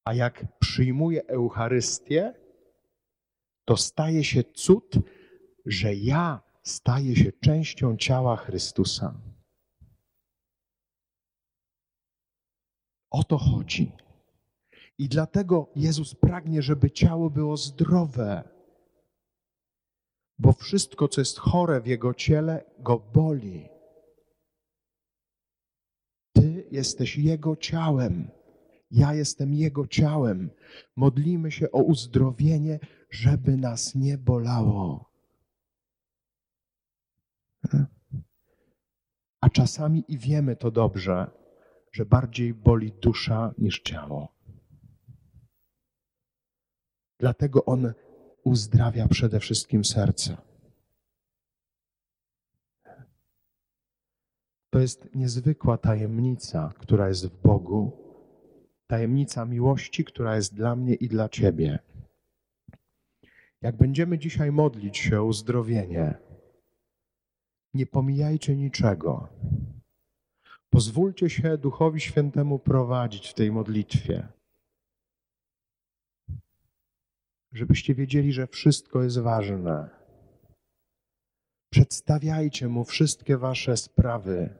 A 0.05 0.13
jak 0.13 0.59
przyjmuję 0.59 1.27
Eucharystię, 1.27 2.33
to 3.65 3.77
staje 3.77 4.23
się 4.23 4.43
cud, 4.43 4.95
że 5.65 5.95
ja 5.95 6.41
staję 6.63 7.15
się 7.15 7.31
częścią 7.31 7.97
ciała 7.97 8.35
Chrystusa. 8.35 9.21
O 13.09 13.23
to 13.23 13.37
chodzi. 13.37 13.91
I 14.97 15.09
dlatego 15.09 15.69
Jezus 15.75 16.15
pragnie, 16.15 16.61
żeby 16.61 16.91
ciało 16.91 17.29
było 17.29 17.57
zdrowe, 17.57 18.49
bo 20.39 20.53
wszystko, 20.53 21.07
co 21.07 21.21
jest 21.21 21.39
chore 21.39 21.81
w 21.81 21.87
Jego 21.87 22.13
ciele, 22.13 22.65
go 22.79 22.99
boli. 22.99 23.69
Ty 26.33 26.67
jesteś 26.71 27.17
Jego 27.17 27.55
ciałem, 27.55 28.31
ja 28.91 29.13
jestem 29.13 29.53
Jego 29.53 29.87
ciałem. 29.87 30.49
Modlimy 30.95 31.51
się 31.51 31.71
o 31.71 31.83
uzdrowienie, 31.83 32.79
żeby 33.09 33.57
nas 33.57 33.95
nie 33.95 34.17
bolało. 34.17 35.09
A 39.41 39.49
czasami 39.49 40.03
i 40.07 40.17
wiemy 40.17 40.55
to 40.55 40.71
dobrze, 40.71 41.38
że 41.91 42.05
bardziej 42.05 42.53
boli 42.53 42.91
dusza 42.91 43.53
niż 43.57 43.79
ciało. 43.79 44.35
Dlatego 47.19 47.65
On 47.65 47.93
uzdrawia 48.43 49.07
przede 49.07 49.39
wszystkim 49.39 49.85
serce. 49.85 50.37
To 54.69 54.79
jest 54.79 55.15
niezwykła 55.15 55.77
tajemnica, 55.77 56.73
która 56.79 57.07
jest 57.07 57.27
w 57.27 57.41
Bogu, 57.41 57.91
tajemnica 58.87 59.45
miłości, 59.45 60.05
która 60.05 60.35
jest 60.35 60.55
dla 60.55 60.75
mnie 60.75 60.93
i 60.93 61.07
dla 61.07 61.29
Ciebie. 61.29 61.79
Jak 63.61 63.77
będziemy 63.77 64.19
dzisiaj 64.19 64.51
modlić 64.51 64.97
się 64.97 65.21
o 65.21 65.25
uzdrowienie, 65.25 66.17
nie 67.73 67.85
pomijajcie 67.85 68.55
niczego. 68.55 69.29
Pozwólcie 70.69 71.29
się 71.29 71.57
Duchowi 71.57 71.99
Świętemu 71.99 72.59
prowadzić 72.59 73.27
w 73.27 73.33
tej 73.33 73.51
modlitwie. 73.51 74.27
Żebyście 77.51 77.95
wiedzieli, 77.95 78.33
że 78.33 78.47
wszystko 78.47 79.03
jest 79.03 79.19
ważne. 79.19 79.89
Przedstawiajcie 81.69 82.67
mu 82.67 82.83
wszystkie 82.83 83.37
wasze 83.37 83.77
sprawy, 83.77 84.55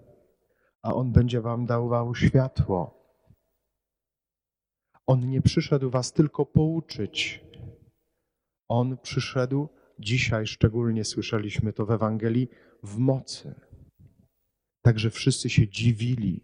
a 0.82 0.94
on 0.94 1.12
będzie 1.12 1.42
wam 1.42 1.66
dawał 1.66 2.16
światło. 2.16 3.00
On 5.08 5.30
nie 5.30 5.42
przyszedł 5.42 5.90
was 5.90 6.14
tylko 6.14 6.46
pouczyć. 6.46 7.46
On 8.68 8.98
przyszedł, 8.98 9.70
dzisiaj 10.00 10.48
szczególnie 10.48 11.06
słyszeliśmy 11.06 11.74
to 11.74 11.86
w 11.86 11.92
Ewangelii, 11.92 12.50
w 12.84 12.98
mocy. 12.98 13.69
Także 14.82 15.10
wszyscy 15.10 15.50
się 15.50 15.68
dziwili, 15.68 16.44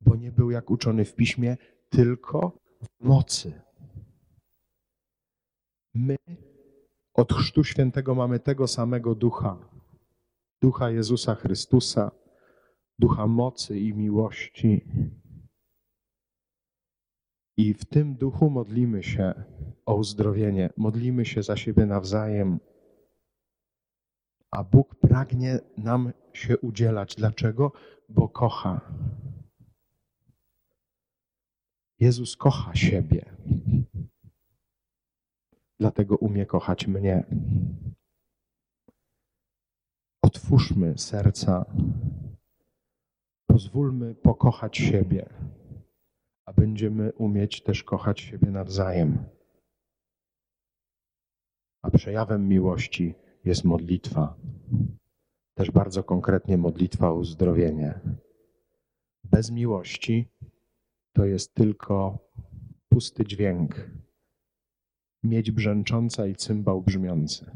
bo 0.00 0.16
nie 0.16 0.32
był 0.32 0.50
jak 0.50 0.70
uczony 0.70 1.04
w 1.04 1.14
piśmie, 1.14 1.56
tylko 1.88 2.58
w 2.82 3.04
mocy. 3.04 3.62
My 5.94 6.16
od 7.14 7.32
Chrztu 7.32 7.64
Świętego 7.64 8.14
mamy 8.14 8.40
tego 8.40 8.68
samego 8.68 9.14
ducha, 9.14 9.68
ducha 10.62 10.90
Jezusa 10.90 11.34
Chrystusa, 11.34 12.10
ducha 12.98 13.26
mocy 13.26 13.78
i 13.78 13.94
miłości. 13.94 14.84
I 17.56 17.74
w 17.74 17.84
tym 17.84 18.14
duchu 18.14 18.50
modlimy 18.50 19.02
się 19.02 19.44
o 19.86 19.94
uzdrowienie, 19.94 20.70
modlimy 20.76 21.24
się 21.24 21.42
za 21.42 21.56
siebie 21.56 21.86
nawzajem. 21.86 22.60
A 24.54 24.64
Bóg 24.64 24.94
pragnie 24.94 25.60
nam 25.76 26.12
się 26.32 26.58
udzielać. 26.58 27.14
Dlaczego? 27.14 27.72
Bo 28.08 28.28
kocha. 28.28 28.80
Jezus 32.00 32.36
kocha 32.36 32.74
siebie. 32.74 33.24
Dlatego 35.80 36.16
umie 36.16 36.46
kochać 36.46 36.86
mnie. 36.86 37.24
Otwórzmy 40.22 40.98
serca. 40.98 41.64
Pozwólmy 43.46 44.14
pokochać 44.14 44.76
siebie, 44.76 45.28
a 46.44 46.52
będziemy 46.52 47.12
umieć 47.12 47.62
też 47.62 47.84
kochać 47.84 48.20
siebie 48.20 48.50
nawzajem. 48.50 49.24
A 51.82 51.90
przejawem 51.90 52.48
miłości 52.48 53.23
jest 53.44 53.64
modlitwa. 53.64 54.36
Też 55.54 55.70
bardzo 55.70 56.04
konkretnie 56.04 56.58
modlitwa 56.58 57.10
o 57.10 57.14
uzdrowienie. 57.14 58.00
Bez 59.24 59.50
miłości 59.50 60.28
to 61.12 61.24
jest 61.24 61.54
tylko 61.54 62.18
pusty 62.88 63.24
dźwięk, 63.24 63.90
miedź 65.22 65.50
brzęcząca 65.50 66.26
i 66.26 66.34
cymbał 66.34 66.82
brzmiący. 66.82 67.50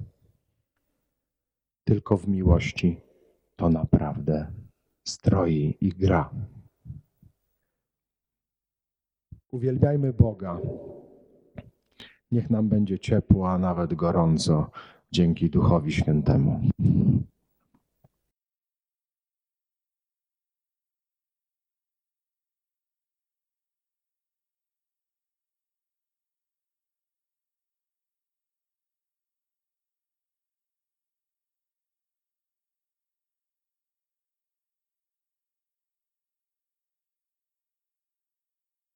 Tylko 1.85 2.17
w 2.17 2.29
miłości 2.29 3.01
to 3.57 3.69
naprawdę 3.69 4.53
stroi 5.05 5.77
i 5.81 5.89
gra. 5.89 6.31
Uwielbiajmy 9.51 10.13
Boga. 10.13 10.61
Niech 12.31 12.51
nam 12.51 12.69
będzie 12.69 12.99
ciepło, 12.99 13.51
a 13.51 13.59
nawet 13.59 13.95
gorąco 13.95 14.71
dzięki 15.13 15.51
Duchowi 15.51 15.93
Świętemu. 15.93 16.61